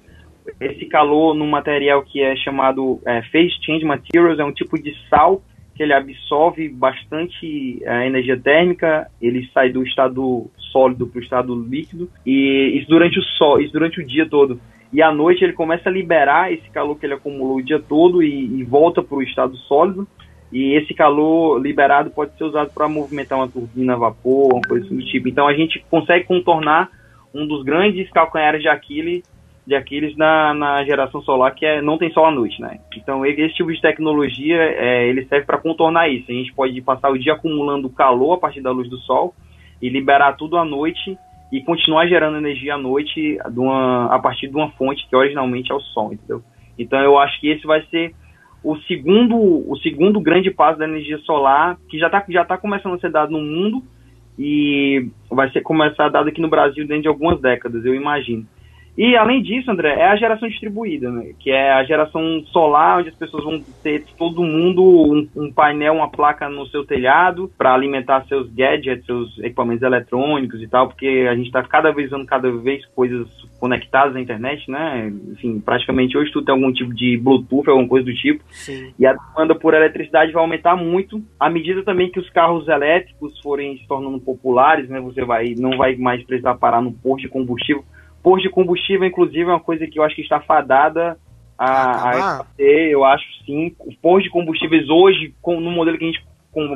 esse 0.59 0.85
calor 0.85 1.33
no 1.33 1.45
material 1.47 2.03
que 2.03 2.21
é 2.21 2.35
chamado 2.35 2.99
é, 3.05 3.21
Phase 3.23 3.57
Change 3.61 3.85
Materials, 3.85 4.39
é 4.39 4.43
um 4.43 4.53
tipo 4.53 4.81
de 4.81 4.93
sal 5.09 5.41
que 5.75 5.83
ele 5.83 5.93
absorve 5.93 6.67
bastante 6.67 7.81
a 7.87 8.03
é, 8.03 8.07
energia 8.07 8.37
térmica, 8.37 9.09
ele 9.21 9.49
sai 9.53 9.69
do 9.69 9.81
estado 9.83 10.51
sólido 10.71 11.07
para 11.07 11.19
o 11.19 11.23
estado 11.23 11.55
líquido, 11.55 12.09
e 12.25 12.77
isso 12.77 12.89
durante 12.89 13.17
o 13.17 13.23
sol, 13.23 13.61
isso 13.61 13.71
durante 13.71 14.01
o 14.01 14.05
dia 14.05 14.27
todo. 14.27 14.59
E 14.91 15.01
à 15.01 15.11
noite 15.11 15.43
ele 15.43 15.53
começa 15.53 15.87
a 15.87 15.91
liberar 15.91 16.51
esse 16.51 16.69
calor 16.69 16.97
que 16.97 17.05
ele 17.05 17.13
acumulou 17.13 17.57
o 17.57 17.63
dia 17.63 17.79
todo 17.79 18.23
e, 18.23 18.59
e 18.59 18.63
volta 18.63 19.01
para 19.03 19.17
o 19.17 19.21
estado 19.23 19.55
sólido. 19.55 20.07
E 20.51 20.73
esse 20.73 20.95
calor 20.95 21.61
liberado 21.61 22.09
pode 22.09 22.35
ser 22.35 22.43
usado 22.43 22.73
para 22.73 22.89
movimentar 22.89 23.37
uma 23.37 23.47
turbina 23.47 23.93
a 23.93 23.97
vapor, 23.97 24.53
uma 24.53 24.61
coisa 24.61 24.89
do 24.89 25.05
tipo. 25.05 25.29
Então 25.29 25.47
a 25.47 25.53
gente 25.53 25.83
consegue 25.89 26.25
contornar 26.25 26.89
um 27.33 27.45
dos 27.45 27.63
grandes 27.63 28.09
calcanhares 28.09 28.61
de 28.61 28.67
Aquiles 28.67 29.23
de 29.69 29.75
Aquiles 29.75 30.17
na, 30.17 30.51
na 30.51 30.83
geração 30.83 31.21
solar, 31.21 31.53
que 31.53 31.63
é, 31.63 31.79
não 31.79 31.99
tem 31.99 32.11
sol 32.11 32.25
à 32.25 32.31
noite, 32.31 32.59
né? 32.59 32.79
Então, 32.97 33.23
esse 33.23 33.53
tipo 33.53 33.71
de 33.71 33.79
tecnologia, 33.79 34.57
é, 34.57 35.07
ele 35.07 35.23
serve 35.25 35.45
para 35.45 35.59
contornar 35.59 36.09
isso. 36.09 36.25
A 36.27 36.33
gente 36.33 36.51
pode 36.53 36.81
passar 36.81 37.11
o 37.11 37.19
dia 37.19 37.33
acumulando 37.33 37.87
calor 37.87 38.33
a 38.33 38.39
partir 38.39 38.61
da 38.61 38.71
luz 38.71 38.89
do 38.89 38.97
sol 38.97 39.35
e 39.79 39.87
liberar 39.87 40.33
tudo 40.33 40.57
à 40.57 40.65
noite 40.65 41.15
e 41.51 41.61
continuar 41.61 42.07
gerando 42.07 42.37
energia 42.37 42.73
à 42.73 42.77
noite 42.79 43.37
uma, 43.55 44.07
a 44.07 44.17
partir 44.17 44.47
de 44.47 44.55
uma 44.55 44.71
fonte 44.71 45.07
que 45.07 45.15
originalmente 45.15 45.71
é 45.71 45.75
o 45.75 45.79
sol, 45.79 46.13
entendeu? 46.13 46.41
Então, 46.77 46.99
eu 46.99 47.19
acho 47.19 47.39
que 47.39 47.49
esse 47.49 47.67
vai 47.67 47.83
ser 47.91 48.15
o 48.63 48.75
segundo, 48.87 49.37
o 49.37 49.77
segundo 49.83 50.19
grande 50.19 50.49
passo 50.49 50.79
da 50.79 50.85
energia 50.85 51.19
solar, 51.19 51.77
que 51.87 51.99
já 51.99 52.07
está 52.07 52.25
já 52.27 52.43
tá 52.43 52.57
começando 52.57 52.95
a 52.95 52.99
ser 52.99 53.11
dado 53.11 53.31
no 53.31 53.39
mundo 53.39 53.83
e 54.35 55.09
vai 55.29 55.47
ser 55.51 55.61
começar 55.61 56.09
dado 56.09 56.27
aqui 56.27 56.41
no 56.41 56.49
Brasil 56.49 56.87
dentro 56.87 57.03
de 57.03 57.07
algumas 57.07 57.39
décadas, 57.39 57.85
eu 57.85 57.93
imagino. 57.93 58.47
E 58.99 59.15
além 59.15 59.41
disso, 59.41 59.71
André, 59.71 59.93
é 59.93 60.07
a 60.07 60.17
geração 60.17 60.49
distribuída, 60.49 61.09
né? 61.09 61.31
que 61.39 61.49
é 61.49 61.71
a 61.71 61.85
geração 61.85 62.43
solar, 62.47 62.99
onde 62.99 63.07
as 63.07 63.15
pessoas 63.15 63.45
vão 63.45 63.63
ter 63.81 64.03
todo 64.17 64.43
mundo 64.43 64.83
um, 64.83 65.25
um 65.37 65.53
painel, 65.53 65.93
uma 65.93 66.11
placa 66.11 66.49
no 66.49 66.65
seu 66.67 66.85
telhado 66.85 67.49
para 67.57 67.73
alimentar 67.73 68.25
seus 68.27 68.51
gadgets, 68.51 69.05
seus 69.05 69.39
equipamentos 69.39 69.83
eletrônicos 69.83 70.61
e 70.61 70.67
tal, 70.67 70.89
porque 70.89 71.25
a 71.31 71.33
gente 71.33 71.45
está 71.45 71.63
cada 71.63 71.93
vez 71.93 72.07
usando 72.07 72.25
cada 72.25 72.51
vez 72.51 72.85
coisas 72.87 73.25
conectadas 73.57 74.17
à 74.17 74.19
internet, 74.19 74.69
né? 74.69 75.09
Enfim, 75.31 75.61
praticamente 75.61 76.17
hoje 76.17 76.33
tudo 76.33 76.47
tem 76.47 76.55
algum 76.55 76.73
tipo 76.73 76.93
de 76.93 77.17
Bluetooth, 77.17 77.69
alguma 77.69 77.87
coisa 77.87 78.05
do 78.05 78.13
tipo. 78.13 78.43
Sim. 78.49 78.93
E 78.99 79.05
a 79.05 79.13
demanda 79.13 79.55
por 79.55 79.73
eletricidade 79.73 80.33
vai 80.33 80.43
aumentar 80.43 80.75
muito 80.75 81.23
à 81.39 81.49
medida 81.49 81.83
também 81.83 82.11
que 82.11 82.19
os 82.19 82.29
carros 82.31 82.67
elétricos 82.67 83.39
forem 83.39 83.77
se 83.77 83.87
tornando 83.87 84.19
populares, 84.19 84.89
né? 84.89 84.99
Você 84.99 85.23
vai 85.23 85.55
não 85.57 85.77
vai 85.77 85.95
mais 85.95 86.21
precisar 86.23 86.55
parar 86.55 86.81
no 86.81 86.91
posto 86.91 87.21
de 87.21 87.29
combustível 87.29 87.85
Posto 88.21 88.43
de 88.43 88.49
combustível, 88.49 89.07
inclusive, 89.07 89.43
é 89.43 89.53
uma 89.53 89.59
coisa 89.59 89.87
que 89.87 89.99
eu 89.99 90.03
acho 90.03 90.15
que 90.15 90.21
está 90.21 90.39
fadada 90.41 91.17
a, 91.59 92.39
a 92.39 92.45
eu 92.57 93.03
acho 93.03 93.25
sim. 93.45 93.75
Os 93.85 93.95
postos 93.95 94.23
de 94.23 94.29
combustíveis 94.29 94.89
hoje, 94.89 95.33
com, 95.41 95.59
no 95.59 95.71
modelo 95.71 95.97
que 95.97 96.05
a 96.05 96.07
gente 96.07 96.23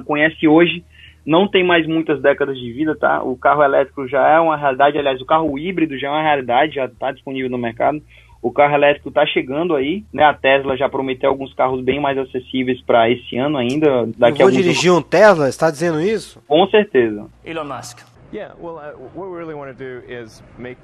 conhece 0.05 0.45
hoje, 0.47 0.83
não 1.25 1.47
tem 1.47 1.63
mais 1.63 1.87
muitas 1.87 2.21
décadas 2.21 2.57
de 2.57 2.71
vida, 2.73 2.95
tá? 2.95 3.23
O 3.23 3.37
carro 3.37 3.63
elétrico 3.63 4.05
já 4.07 4.27
é 4.27 4.39
uma 4.39 4.57
realidade, 4.57 4.97
aliás, 4.97 5.21
o 5.21 5.25
carro 5.25 5.57
híbrido 5.57 5.97
já 5.97 6.07
é 6.07 6.11
uma 6.11 6.21
realidade, 6.21 6.75
já 6.75 6.85
está 6.85 7.11
disponível 7.11 7.49
no 7.49 7.57
mercado. 7.57 8.01
O 8.41 8.51
carro 8.51 8.73
elétrico 8.75 9.07
está 9.07 9.25
chegando 9.25 9.73
aí, 9.73 10.03
né? 10.11 10.25
A 10.25 10.33
Tesla 10.33 10.75
já 10.75 10.89
prometeu 10.89 11.29
alguns 11.29 11.53
carros 11.53 11.81
bem 11.81 12.01
mais 12.01 12.17
acessíveis 12.17 12.81
para 12.81 13.09
esse 13.09 13.37
ano 13.37 13.57
ainda. 13.57 14.05
Daqui 14.17 14.41
Eu 14.41 14.47
vou 14.47 14.51
dirigir 14.51 14.91
anos. 14.91 15.05
um 15.05 15.07
Tesla? 15.07 15.47
Está 15.47 15.71
dizendo 15.71 16.01
isso? 16.01 16.43
Com 16.45 16.67
certeza. 16.67 17.25
Elon 17.45 17.63
Musk. 17.63 17.99
Yeah, 18.33 18.53
well, 18.59 18.75
uh, 18.77 18.97
what 19.15 19.29
we 19.29 19.37
really 19.37 19.53
want 19.53 19.71
to 19.71 19.77
do 19.77 20.03
is 20.11 20.43
make 20.57 20.77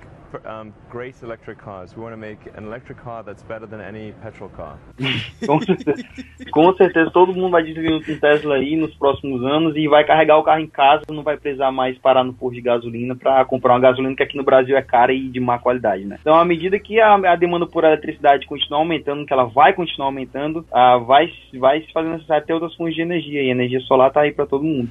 um, 0.45 0.73
great 0.89 1.15
electric 1.23 1.59
cars. 1.59 1.95
We 1.95 2.03
want 2.03 2.13
to 2.13 2.17
make 2.17 2.39
an 2.55 2.65
electric 2.65 2.99
car 3.01 3.23
that's 3.23 3.43
better 3.43 3.67
than 3.67 3.81
any 3.81 4.13
petrol 4.21 4.49
car. 4.49 4.77
com, 5.45 5.61
certeza, 5.61 6.03
com 6.51 6.73
certeza 6.75 7.11
todo 7.11 7.33
mundo 7.33 7.51
vai 7.51 7.63
distribuir 7.63 7.95
um 7.95 8.19
Tesla 8.19 8.55
aí 8.55 8.75
nos 8.75 8.93
próximos 8.95 9.43
anos 9.43 9.75
e 9.75 9.87
vai 9.87 10.03
carregar 10.05 10.37
o 10.37 10.43
carro 10.43 10.61
em 10.61 10.67
casa, 10.67 11.03
não 11.09 11.23
vai 11.23 11.37
precisar 11.37 11.71
mais 11.71 11.97
parar 11.97 12.23
no 12.23 12.33
posto 12.33 12.55
de 12.55 12.61
gasolina 12.61 13.15
para 13.15 13.43
comprar 13.45 13.73
uma 13.73 13.79
gasolina 13.79 14.15
que 14.15 14.23
aqui 14.23 14.37
no 14.37 14.43
Brasil 14.43 14.77
é 14.77 14.81
cara 14.81 15.13
e 15.13 15.27
de 15.29 15.39
má 15.39 15.57
qualidade, 15.59 16.05
né? 16.05 16.17
Então, 16.21 16.35
à 16.35 16.45
medida 16.45 16.79
que 16.79 16.99
a, 16.99 17.13
a 17.13 17.35
demanda 17.35 17.65
por 17.65 17.83
eletricidade 17.83 18.47
continuar 18.47 18.79
aumentando, 18.79 19.25
que 19.25 19.33
ela 19.33 19.45
vai 19.45 19.73
continuar 19.73 20.07
aumentando, 20.07 20.65
uh, 20.71 21.03
vai, 21.05 21.29
vai 21.57 21.81
se 21.81 21.91
fazer 21.91 22.09
necessário 22.09 22.45
ter 22.45 22.53
outras 22.53 22.75
fontes 22.75 22.95
de 22.95 23.01
energia 23.01 23.41
e 23.41 23.49
a 23.49 23.51
energia 23.51 23.79
solar 23.81 24.11
tá 24.11 24.21
aí 24.21 24.31
para 24.31 24.45
todo 24.45 24.63
mundo. 24.63 24.89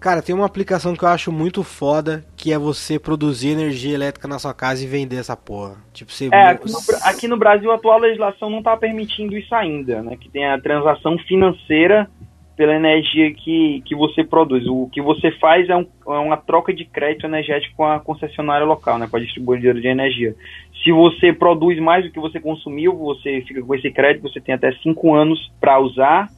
Cara, 0.00 0.22
tem 0.22 0.32
uma 0.32 0.46
aplicação 0.46 0.94
que 0.94 1.02
eu 1.04 1.08
acho 1.08 1.32
muito 1.32 1.64
foda, 1.64 2.24
que 2.36 2.52
é 2.52 2.58
você 2.58 3.00
produzir 3.00 3.48
energia 3.48 3.94
elétrica 3.94 4.28
na 4.28 4.38
sua 4.38 4.54
casa 4.54 4.84
e 4.84 4.86
vender 4.86 5.16
essa 5.16 5.36
porra. 5.36 5.76
Tipo, 5.92 6.12
você... 6.12 6.28
É, 6.32 6.50
aqui 6.50 6.70
no, 6.70 6.78
aqui 7.02 7.28
no 7.28 7.36
Brasil 7.36 7.70
a 7.72 7.74
atual 7.74 7.98
legislação 7.98 8.48
não 8.48 8.58
está 8.58 8.76
permitindo 8.76 9.36
isso 9.36 9.52
ainda, 9.52 10.00
né? 10.02 10.16
Que 10.16 10.28
tem 10.28 10.46
a 10.46 10.60
transação 10.60 11.18
financeira 11.18 12.08
pela 12.56 12.74
energia 12.74 13.32
que, 13.34 13.82
que 13.84 13.94
você 13.94 14.22
produz. 14.22 14.66
O 14.68 14.88
que 14.92 15.02
você 15.02 15.32
faz 15.32 15.68
é, 15.68 15.76
um, 15.76 15.86
é 16.06 16.18
uma 16.18 16.36
troca 16.36 16.72
de 16.72 16.84
crédito 16.84 17.26
energético 17.26 17.76
com 17.76 17.84
a 17.84 17.98
concessionária 17.98 18.66
local, 18.66 18.98
né? 18.98 19.08
Com 19.10 19.16
a 19.16 19.20
distribuidora 19.20 19.80
de 19.80 19.88
energia. 19.88 20.34
Se 20.84 20.92
você 20.92 21.32
produz 21.32 21.76
mais 21.80 22.04
do 22.04 22.12
que 22.12 22.20
você 22.20 22.38
consumiu, 22.38 22.96
você 22.96 23.42
fica 23.48 23.62
com 23.62 23.74
esse 23.74 23.90
crédito, 23.90 24.22
você 24.22 24.40
tem 24.40 24.54
até 24.54 24.70
cinco 24.80 25.12
anos 25.12 25.50
para 25.60 25.80
usar 25.80 26.28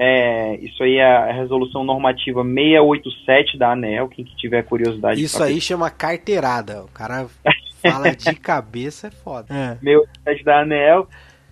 É, 0.00 0.54
isso 0.62 0.80
aí 0.84 0.98
é 0.98 1.04
a 1.04 1.32
resolução 1.32 1.82
normativa 1.82 2.44
687 2.44 3.58
da 3.58 3.72
ANEL, 3.72 4.08
quem 4.08 4.24
que 4.24 4.36
tiver 4.36 4.62
curiosidade. 4.62 5.20
Isso 5.20 5.42
aí 5.42 5.60
chama 5.60 5.90
carteirada. 5.90 6.84
O 6.84 6.88
cara 6.88 7.26
fala 7.82 8.14
de 8.14 8.32
cabeça 8.36 9.08
é 9.08 9.10
foda. 9.10 9.52
É. 9.52 9.74
687 9.82 10.44
da 10.44 10.60
ANEL. 10.60 11.08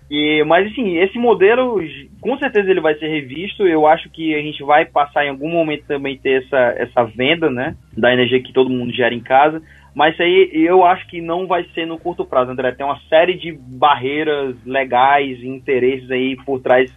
E, 0.09 0.41
mas 0.45 0.71
assim, 0.71 0.97
esse 0.97 1.19
modelo, 1.19 1.81
com 2.21 2.37
certeza 2.37 2.71
ele 2.71 2.79
vai 2.79 2.95
ser 2.95 3.09
revisto. 3.09 3.67
Eu 3.67 3.85
acho 3.85 4.09
que 4.09 4.33
a 4.33 4.41
gente 4.41 4.63
vai 4.63 4.85
passar 4.85 5.25
em 5.25 5.29
algum 5.29 5.49
momento 5.49 5.83
também 5.85 6.17
ter 6.17 6.43
essa, 6.43 6.73
essa 6.77 7.03
venda, 7.03 7.49
né? 7.49 7.75
Da 7.97 8.13
energia 8.13 8.41
que 8.41 8.53
todo 8.53 8.69
mundo 8.69 8.93
gera 8.93 9.13
em 9.13 9.19
casa. 9.19 9.61
Mas 9.93 10.13
isso 10.13 10.23
aí 10.23 10.51
eu 10.53 10.85
acho 10.85 11.05
que 11.09 11.19
não 11.19 11.47
vai 11.47 11.65
ser 11.73 11.85
no 11.85 11.99
curto 11.99 12.23
prazo, 12.23 12.51
André. 12.51 12.71
Tem 12.71 12.85
uma 12.85 13.01
série 13.09 13.33
de 13.33 13.51
barreiras 13.51 14.55
legais 14.65 15.37
e 15.41 15.47
interesses 15.47 16.09
aí 16.09 16.37
por 16.45 16.61
trás 16.61 16.89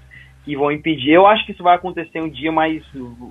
que 0.45 0.57
vão 0.57 0.73
impedir. 0.73 1.13
Eu 1.13 1.27
acho 1.27 1.45
que 1.45 1.53
isso 1.53 1.63
vai 1.63 1.77
acontecer 1.77 2.21
um 2.21 2.29
dia, 2.29 2.51
mas 2.51 2.83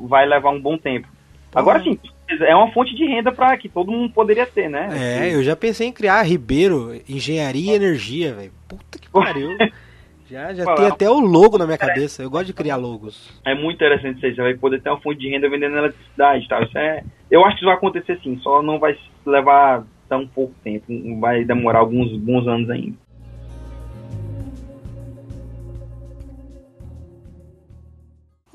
vai 0.07 0.25
levar 0.25 0.51
um 0.51 0.61
bom 0.61 0.77
tempo. 0.77 1.07
Agora 1.53 1.81
sim, 1.81 1.97
é 2.29 2.55
uma 2.55 2.71
fonte 2.71 2.95
de 2.95 3.05
renda 3.05 3.31
para 3.31 3.57
que 3.57 3.67
todo 3.67 3.91
mundo 3.91 4.13
poderia 4.13 4.45
ter, 4.45 4.69
né? 4.69 4.89
É, 4.91 5.33
eu 5.33 5.43
já 5.43 5.55
pensei 5.55 5.87
em 5.87 5.91
criar 5.91 6.21
Ribeiro 6.21 6.93
Engenharia 7.09 7.73
e 7.73 7.75
Energia, 7.75 8.33
velho. 8.33 8.51
Puta 8.67 8.99
que 8.99 9.09
pariu. 9.09 9.57
já 10.29 10.53
já 10.53 10.75
tem 10.75 10.85
até 10.85 11.09
o 11.09 11.19
logo 11.19 11.57
na 11.57 11.65
minha 11.65 11.77
cabeça. 11.77 12.21
Eu 12.21 12.29
gosto 12.29 12.45
de 12.45 12.53
criar 12.53 12.75
logos. 12.75 13.33
É 13.43 13.55
muito 13.55 13.75
interessante 13.75 14.17
isso 14.17 14.25
aí. 14.27 14.35
Você 14.35 14.41
vai 14.41 14.53
poder 14.53 14.81
ter 14.81 14.89
uma 14.89 15.01
fonte 15.01 15.19
de 15.19 15.29
renda 15.29 15.49
vendendo 15.49 15.77
eletricidade, 15.77 16.47
tá? 16.47 16.61
Isso 16.61 16.77
é, 16.77 17.03
eu 17.31 17.43
acho 17.43 17.55
que 17.55 17.61
isso 17.61 17.65
vai 17.65 17.75
acontecer 17.75 18.19
sim. 18.21 18.37
Só 18.43 18.61
não 18.61 18.77
vai 18.77 18.95
levar 19.25 19.83
tão 20.07 20.27
pouco 20.27 20.53
tempo. 20.63 20.85
Vai 21.19 21.43
demorar 21.43 21.79
alguns 21.79 22.15
bons 22.17 22.47
anos 22.47 22.69
ainda. 22.69 22.95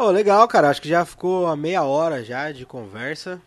Oh, 0.04 0.10
legal, 0.10 0.46
cara. 0.46 0.68
Acho 0.68 0.82
que 0.82 0.88
já 0.88 1.02
ficou 1.02 1.46
a 1.46 1.56
meia 1.56 1.82
hora 1.82 2.22
já 2.22 2.52
de 2.52 2.66
conversa. 2.66 3.40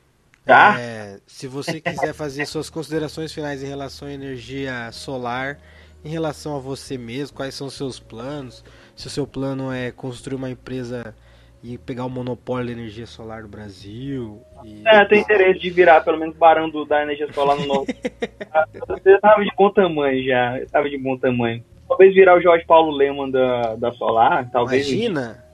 Tá. 0.44 0.76
É, 0.80 1.20
se 1.28 1.46
você 1.46 1.80
quiser 1.80 2.14
fazer 2.14 2.48
suas 2.48 2.68
considerações 2.68 3.32
finais 3.32 3.62
em 3.62 3.68
relação 3.68 4.08
à 4.08 4.12
energia 4.12 4.92
solar, 4.92 5.60
em 6.04 6.10
relação 6.10 6.56
a 6.56 6.60
você 6.60 6.98
mesmo, 6.98 7.38
quais 7.38 7.54
são 7.54 7.68
os 7.68 7.76
seus 7.76 8.00
planos? 8.00 8.66
Se 8.96 9.06
o 9.06 9.10
seu 9.10 9.28
plano 9.28 9.72
é 9.72 9.92
construir 9.92 10.36
uma 10.36 10.50
empresa 10.50 11.14
e 11.62 11.78
pegar 11.78 12.06
o 12.06 12.10
monopólio 12.10 12.66
da 12.66 12.72
energia 12.72 13.06
solar 13.06 13.44
do 13.44 13.50
Brasil. 13.50 14.42
E... 14.64 14.82
É, 14.84 15.06
tem 15.06 15.22
interesse 15.22 15.60
de 15.60 15.70
virar 15.70 16.02
pelo 16.02 16.18
menos 16.18 16.36
barão 16.36 16.72
do, 16.72 16.86
da 16.86 17.04
energia 17.04 17.32
solar 17.34 17.56
no 17.56 17.68
novo. 17.68 17.86
Você 18.88 19.20
tava 19.20 19.44
de 19.44 19.52
bom 19.56 19.70
tamanho 19.70 20.26
já. 20.26 20.60
Tava 20.72 20.90
de 20.90 20.98
bom 20.98 21.16
tamanho. 21.20 21.64
Talvez 21.88 22.16
virar 22.16 22.36
o 22.36 22.42
Jorge 22.42 22.66
Paulo 22.66 22.92
Leman 22.92 23.30
da, 23.30 23.76
da 23.76 23.92
Solar, 23.92 24.50
talvez. 24.52 24.88
Imagina! 24.88 25.47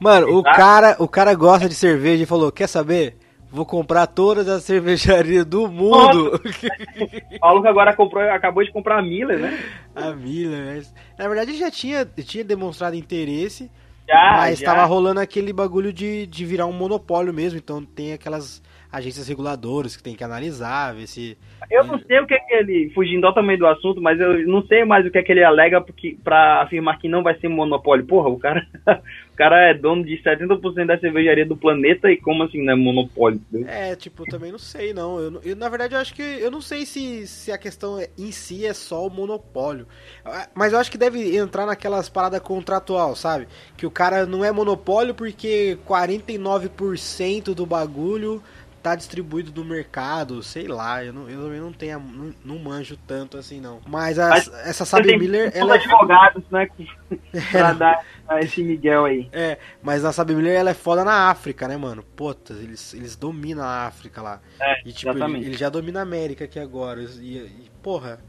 Mano, 0.00 0.38
o 0.38 0.42
cara, 0.42 0.96
o 0.98 1.06
cara 1.06 1.34
gosta 1.34 1.68
de 1.68 1.74
cerveja 1.74 2.22
e 2.22 2.26
falou: 2.26 2.50
Quer 2.50 2.66
saber? 2.66 3.18
Vou 3.52 3.66
comprar 3.66 4.06
todas 4.06 4.48
as 4.48 4.62
cervejarias 4.62 5.44
do 5.44 5.66
mundo. 5.66 6.40
o 7.42 7.46
maluco 7.46 7.66
agora 7.66 7.94
comprou, 7.94 8.22
acabou 8.30 8.64
de 8.64 8.72
comprar 8.72 9.00
a 9.00 9.02
Miller, 9.02 9.40
né? 9.40 9.58
A 9.94 10.12
Miller, 10.12 10.84
na 11.18 11.26
verdade 11.26 11.58
já 11.58 11.68
tinha, 11.68 12.06
tinha 12.06 12.44
demonstrado 12.44 12.94
interesse, 12.94 13.68
já, 14.08 14.34
mas 14.36 14.60
já. 14.60 14.66
tava 14.66 14.84
rolando 14.84 15.18
aquele 15.18 15.52
bagulho 15.52 15.92
de, 15.92 16.26
de 16.26 16.44
virar 16.44 16.66
um 16.66 16.72
monopólio 16.72 17.34
mesmo, 17.34 17.58
então 17.58 17.84
tem 17.84 18.12
aquelas 18.12 18.62
agências 18.92 19.28
reguladoras 19.28 19.96
que 19.96 20.02
tem 20.02 20.16
que 20.16 20.24
analisar, 20.24 20.94
ver 20.94 21.06
se. 21.06 21.38
Eu 21.70 21.84
não 21.84 21.98
sei 22.00 22.18
o 22.18 22.26
que 22.26 22.34
é 22.34 22.38
que 22.38 22.54
ele, 22.54 22.90
fugindo 22.90 23.32
também 23.32 23.56
do 23.56 23.66
assunto, 23.66 24.00
mas 24.00 24.18
eu 24.18 24.46
não 24.46 24.66
sei 24.66 24.84
mais 24.84 25.06
o 25.06 25.10
que 25.10 25.18
é 25.18 25.22
que 25.22 25.30
ele 25.30 25.44
alega 25.44 25.84
pra 26.24 26.62
afirmar 26.62 26.98
que 26.98 27.08
não 27.08 27.22
vai 27.22 27.38
ser 27.38 27.48
monopólio. 27.48 28.04
Porra, 28.04 28.28
o 28.28 28.38
cara, 28.38 28.66
o 29.32 29.36
cara 29.36 29.70
é 29.70 29.74
dono 29.74 30.04
de 30.04 30.20
70% 30.20 30.86
da 30.86 30.98
cervejaria 30.98 31.46
do 31.46 31.56
planeta 31.56 32.10
e 32.10 32.16
como 32.16 32.42
assim 32.42 32.64
não 32.64 32.72
é 32.72 32.76
monopólio? 32.76 33.40
É, 33.68 33.94
tipo, 33.94 34.24
também 34.24 34.50
não 34.50 34.58
sei, 34.58 34.92
não. 34.92 35.18
Eu, 35.20 35.40
eu, 35.44 35.54
na 35.54 35.68
verdade, 35.68 35.94
eu 35.94 36.00
acho 36.00 36.12
que. 36.12 36.22
Eu 36.22 36.50
não 36.50 36.60
sei 36.60 36.84
se, 36.84 37.26
se 37.28 37.52
a 37.52 37.58
questão 37.58 38.00
em 38.18 38.32
si 38.32 38.66
é 38.66 38.74
só 38.74 39.06
o 39.06 39.10
monopólio. 39.10 39.86
Ah, 40.24 40.48
mas 40.54 40.72
eu 40.72 40.78
acho 40.80 40.90
que 40.90 40.98
deve 40.98 41.36
entrar 41.36 41.66
naquelas 41.66 42.08
paradas 42.08 42.40
contratual, 42.40 43.14
sabe? 43.14 43.46
Que 43.76 43.86
o 43.86 43.90
cara 43.90 44.26
não 44.26 44.44
é 44.44 44.50
monopólio 44.50 45.14
porque 45.14 45.78
49% 45.86 47.54
do 47.54 47.64
bagulho 47.64 48.42
tá 48.82 48.94
distribuído 48.94 49.52
no 49.54 49.68
mercado, 49.68 50.42
sei 50.42 50.66
lá, 50.66 51.04
eu, 51.04 51.12
não, 51.12 51.28
eu 51.28 51.42
também 51.42 51.60
não 51.60 51.72
tenho, 51.72 52.00
não, 52.00 52.34
não 52.44 52.58
manjo 52.58 52.96
tanto 53.06 53.36
assim 53.36 53.60
não. 53.60 53.80
Mas, 53.86 54.16
Mas 54.16 54.48
essa 54.66 54.84
Sabe 54.84 55.16
Miller, 55.16 55.52
ela 55.54 55.74
é 55.74 55.78
advogados, 55.78 56.42
né, 56.50 56.68
pra 57.50 57.72
dar 57.72 58.04
esse 58.40 58.62
Miguel 58.62 59.04
aí. 59.04 59.28
É, 59.32 59.58
mas 59.82 60.04
a 60.04 60.12
Sabe 60.12 60.34
Miller 60.34 60.56
ela 60.56 60.70
é 60.70 60.74
foda 60.74 61.04
na 61.04 61.30
África, 61.30 61.68
né, 61.68 61.76
mano? 61.76 62.02
Puta, 62.02 62.54
eles, 62.54 62.94
eles 62.94 63.16
dominam 63.16 63.64
a 63.64 63.86
África 63.86 64.22
lá. 64.22 64.40
É, 64.60 64.80
e 64.84 64.92
tipo, 64.92 65.12
ele, 65.12 65.46
ele, 65.46 65.56
já 65.56 65.68
domina 65.68 66.00
a 66.00 66.02
América 66.02 66.44
aqui 66.44 66.58
agora. 66.58 67.02
E, 67.02 67.36
e 67.36 67.70
porra, 67.82 68.20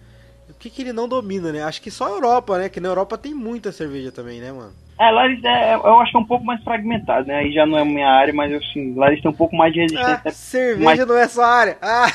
o 0.49 0.53
que 0.53 0.69
que 0.69 0.81
ele 0.81 0.93
não 0.93 1.07
domina, 1.07 1.51
né? 1.51 1.63
Acho 1.63 1.81
que 1.81 1.89
só 1.89 2.07
a 2.07 2.09
Europa, 2.09 2.57
né? 2.57 2.69
Que 2.69 2.79
na 2.79 2.89
Europa 2.89 3.17
tem 3.17 3.33
muita 3.33 3.71
cerveja 3.71 4.11
também, 4.11 4.41
né, 4.41 4.51
mano? 4.51 4.73
É, 5.01 5.25
eles 5.25 5.43
é, 5.43 5.73
eu 5.73 5.99
acho 5.99 6.11
que 6.11 6.17
é 6.17 6.19
um 6.19 6.25
pouco 6.25 6.45
mais 6.45 6.63
fragmentado, 6.63 7.25
né? 7.25 7.39
Aí 7.39 7.51
já 7.51 7.65
não 7.65 7.75
é 7.75 7.83
minha 7.83 8.07
área, 8.07 8.31
mas 8.31 8.53
assim, 8.53 8.95
eles 9.03 9.19
têm 9.19 9.31
um 9.31 9.35
pouco 9.35 9.55
mais 9.55 9.73
de 9.73 9.79
resistência. 9.79 10.21
Ah, 10.23 10.29
cerveja 10.29 10.85
mais... 10.85 11.07
não 11.07 11.17
é 11.17 11.27
sua 11.27 11.47
área. 11.47 11.77
Ah. 11.81 12.05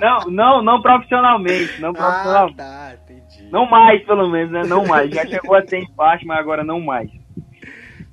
não, 0.00 0.30
não, 0.30 0.62
não 0.62 0.80
profissionalmente, 0.80 1.80
não 1.80 1.92
profissionalmente. 1.92 2.60
Ah, 2.60 2.94
tá, 2.94 2.94
entendi. 2.94 3.50
Não 3.50 3.68
mais, 3.68 4.04
pelo 4.04 4.28
menos, 4.28 4.52
né? 4.52 4.62
Não 4.64 4.86
mais. 4.86 5.12
Já 5.12 5.26
chegou 5.26 5.56
a 5.56 5.62
ter 5.62 5.80
empate, 5.80 6.24
mas 6.24 6.38
agora 6.38 6.62
não 6.62 6.80
mais. 6.80 7.10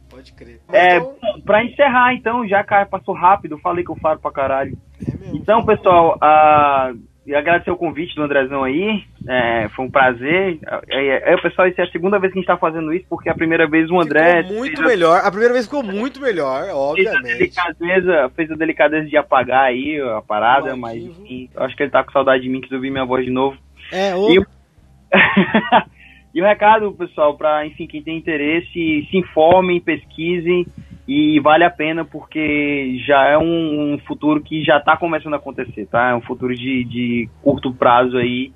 Pode 0.09 0.33
crer. 0.33 0.59
É, 0.71 0.97
então... 0.97 1.39
pra 1.45 1.63
encerrar, 1.63 2.15
então, 2.15 2.47
já 2.47 2.63
cara 2.63 2.87
passou 2.87 3.13
rápido, 3.13 3.59
falei 3.59 3.85
que 3.85 3.91
eu 3.91 3.97
falo 3.97 4.19
pra 4.19 4.31
caralho. 4.31 4.75
É 4.99 5.35
então, 5.35 5.63
pessoal, 5.63 6.17
uh, 6.17 6.99
e 7.25 7.33
agradecer 7.33 7.71
o 7.71 7.77
convite 7.77 8.15
do 8.15 8.23
Andrezão 8.23 8.63
aí. 8.63 9.03
É, 9.27 9.69
foi 9.69 9.85
um 9.85 9.91
prazer. 9.91 10.59
É, 10.89 11.33
é, 11.33 11.37
pessoal, 11.41 11.67
essa 11.67 11.81
é 11.81 11.85
a 11.85 11.91
segunda 11.91 12.19
vez 12.19 12.33
que 12.33 12.39
a 12.39 12.41
gente 12.41 12.47
tá 12.47 12.57
fazendo 12.57 12.93
isso, 12.93 13.05
porque 13.09 13.29
a 13.29 13.35
primeira 13.35 13.67
vez 13.67 13.89
o 13.89 13.99
André. 13.99 14.43
Ficou 14.43 14.57
muito 14.57 14.81
melhor. 14.81 15.21
A... 15.21 15.27
a 15.27 15.31
primeira 15.31 15.53
vez 15.53 15.65
ficou 15.65 15.83
muito 15.83 16.21
melhor, 16.21 16.69
obviamente. 16.71 17.37
Fez 17.37 17.57
a 17.57 17.71
delicadeza, 17.71 18.31
fez 18.35 18.51
a 18.51 18.55
delicadeza 18.55 19.07
de 19.07 19.17
apagar 19.17 19.65
aí 19.65 20.01
a 20.01 20.21
parada, 20.21 20.75
mas 20.75 21.01
enfim, 21.01 21.49
acho 21.55 21.75
que 21.75 21.83
ele 21.83 21.91
tá 21.91 22.03
com 22.03 22.11
saudade 22.11 22.43
de 22.43 22.49
mim, 22.49 22.59
que 22.59 22.73
ouvir 22.75 22.91
minha 22.91 23.05
voz 23.05 23.23
de 23.23 23.31
novo. 23.31 23.57
É, 23.91 24.13
o... 24.15 24.29
E... 24.29 24.45
e 26.35 26.41
o 26.41 26.45
recado, 26.45 26.91
pessoal, 26.93 27.37
para 27.37 27.65
enfim, 27.65 27.87
quem 27.87 28.03
tem 28.03 28.17
interesse, 28.17 29.07
se 29.09 29.17
informem, 29.17 29.79
pesquisem 29.79 30.65
e 31.07 31.39
vale 31.39 31.63
a 31.63 31.69
pena 31.69 32.05
porque 32.05 32.97
já 33.05 33.25
é 33.25 33.37
um, 33.37 33.93
um 33.93 33.97
futuro 34.07 34.41
que 34.41 34.63
já 34.63 34.77
está 34.77 34.95
começando 34.95 35.33
a 35.33 35.37
acontecer, 35.37 35.85
tá? 35.87 36.09
É 36.09 36.15
um 36.15 36.21
futuro 36.21 36.55
de, 36.55 36.83
de 36.85 37.29
curto 37.41 37.73
prazo 37.73 38.17
aí 38.17 38.53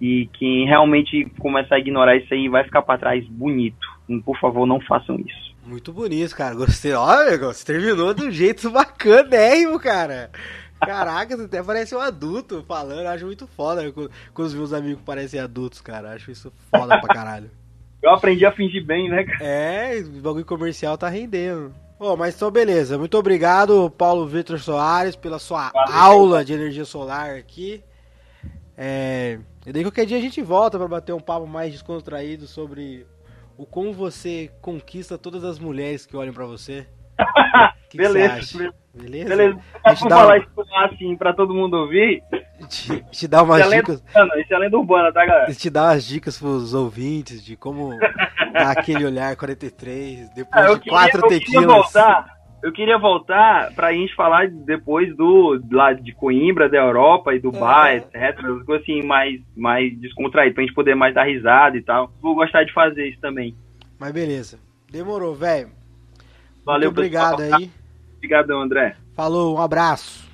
e 0.00 0.28
quem 0.34 0.66
realmente 0.66 1.24
começar 1.38 1.76
a 1.76 1.78
ignorar 1.78 2.16
isso 2.16 2.32
aí 2.32 2.48
vai 2.48 2.64
ficar 2.64 2.82
para 2.82 2.98
trás 2.98 3.26
bonito. 3.28 3.86
Por 4.24 4.38
favor, 4.38 4.66
não 4.66 4.80
façam 4.80 5.16
isso. 5.16 5.56
Muito 5.64 5.92
bonito, 5.92 6.36
cara. 6.36 6.54
Gostei. 6.54 6.92
Olha, 6.92 7.38
você 7.38 7.64
terminou 7.64 8.14
do 8.14 8.30
jeito 8.30 8.70
bacanérrimo, 8.70 9.80
cara. 9.80 10.30
Caraca, 10.78 11.36
você 11.36 11.44
até 11.44 11.62
parece 11.62 11.94
um 11.94 12.00
adulto 12.00 12.62
falando. 12.68 13.06
acho 13.06 13.24
muito 13.24 13.46
foda 13.46 13.90
quando 13.90 14.46
os 14.46 14.54
meus 14.54 14.72
amigos 14.72 15.02
parecem 15.02 15.40
adultos, 15.40 15.80
cara. 15.80 16.12
acho 16.12 16.30
isso 16.30 16.52
foda 16.70 17.00
pra 17.00 17.14
caralho. 17.14 17.50
Eu 18.02 18.10
aprendi 18.10 18.44
a 18.44 18.52
fingir 18.52 18.84
bem, 18.84 19.08
né, 19.08 19.24
cara? 19.24 19.42
É, 19.42 19.98
o 19.98 20.20
bagulho 20.20 20.44
comercial 20.44 20.98
tá 20.98 21.08
rendendo. 21.08 21.74
Oh, 21.98 22.16
mas 22.16 22.34
então 22.34 22.50
beleza. 22.50 22.98
Muito 22.98 23.16
obrigado, 23.16 23.90
Paulo 23.90 24.26
Vitor 24.26 24.58
Soares, 24.58 25.16
pela 25.16 25.38
sua 25.38 25.70
Valeu. 25.70 25.94
aula 25.94 26.44
de 26.44 26.52
energia 26.52 26.84
solar 26.84 27.36
aqui. 27.36 27.82
É... 28.76 29.38
E 29.64 29.72
daí 29.72 29.82
qualquer 29.82 30.04
dia 30.04 30.18
a 30.18 30.20
gente 30.20 30.42
volta 30.42 30.78
para 30.78 30.86
bater 30.86 31.12
um 31.12 31.20
papo 31.20 31.46
mais 31.46 31.72
descontraído 31.72 32.46
sobre 32.46 33.06
o 33.56 33.64
como 33.64 33.92
você 33.92 34.50
conquista 34.60 35.16
todas 35.16 35.42
as 35.42 35.58
mulheres 35.58 36.04
que 36.04 36.16
olham 36.16 36.34
para 36.34 36.46
você. 36.46 36.86
Que 37.88 37.98
beleza, 37.98 38.40
que 38.40 38.72
beleza. 38.96 39.28
Beleza. 39.28 39.58
A 39.84 39.94
gente 39.94 40.08
dá 40.08 40.16
falar 40.16 40.38
isso 40.38 40.48
assim 40.84 41.16
para 41.16 41.32
todo 41.32 41.54
mundo 41.54 41.76
ouvir. 41.76 42.22
Te, 42.68 43.04
te 43.10 43.28
dá 43.28 43.42
umas 43.42 43.60
isso 43.60 43.70
dicas. 43.70 44.04
É 44.14 44.20
lenda, 44.22 44.40
isso 44.40 44.54
é 44.54 44.58
lenda 44.58 44.78
urbana, 44.78 45.12
tá, 45.12 45.26
galera? 45.26 45.54
Te 45.54 45.70
dá 45.70 45.84
umas 45.84 46.04
dicas 46.04 46.38
pros 46.38 46.74
ouvintes 46.74 47.44
de 47.44 47.56
como 47.56 47.90
dar 48.52 48.70
aquele 48.70 49.04
olhar 49.04 49.36
43 49.36 50.30
depois 50.30 50.64
ah, 50.64 50.74
de 50.74 50.80
queria, 50.80 50.98
quatro 50.98 51.20
eu 51.20 51.28
tequilas. 51.28 51.52
Queria 51.52 51.66
voltar, 51.66 52.36
eu 52.62 52.72
queria 52.72 52.98
voltar 52.98 53.72
pra 53.74 53.92
gente 53.92 54.14
falar 54.14 54.48
depois 54.48 55.14
do 55.16 55.60
lá 55.70 55.92
de 55.92 56.12
Coimbra, 56.12 56.68
da 56.68 56.78
Europa 56.78 57.34
e 57.34 57.38
do 57.38 57.52
é. 57.54 57.96
etc. 57.96 58.40
Assim, 58.80 59.02
mais, 59.02 59.40
mais 59.54 59.96
descontraído, 60.00 60.54
pra 60.54 60.64
gente 60.64 60.74
poder 60.74 60.94
mais 60.94 61.14
dar 61.14 61.24
risada 61.24 61.76
e 61.76 61.82
tal. 61.82 62.10
Vou 62.20 62.34
gostar 62.34 62.64
de 62.64 62.72
fazer 62.72 63.08
isso 63.08 63.20
também. 63.20 63.54
Mas 63.98 64.12
beleza. 64.12 64.58
Demorou, 64.90 65.34
velho. 65.34 65.70
Valeu, 66.64 66.88
Muito 66.88 66.98
obrigado 66.98 67.36
pessoal. 67.36 67.60
aí. 67.60 67.70
Obrigadão, 68.26 68.60
André. 68.60 68.96
Falou, 69.14 69.56
um 69.56 69.60
abraço. 69.60 70.28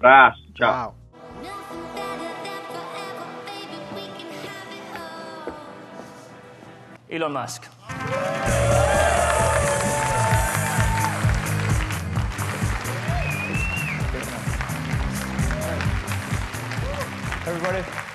Abraço, 0.00 0.42
tchau. 0.52 0.72
tchau. 0.72 0.96
Elon 7.08 7.28
Musk. 7.28 7.66
Everybody. 17.46 18.05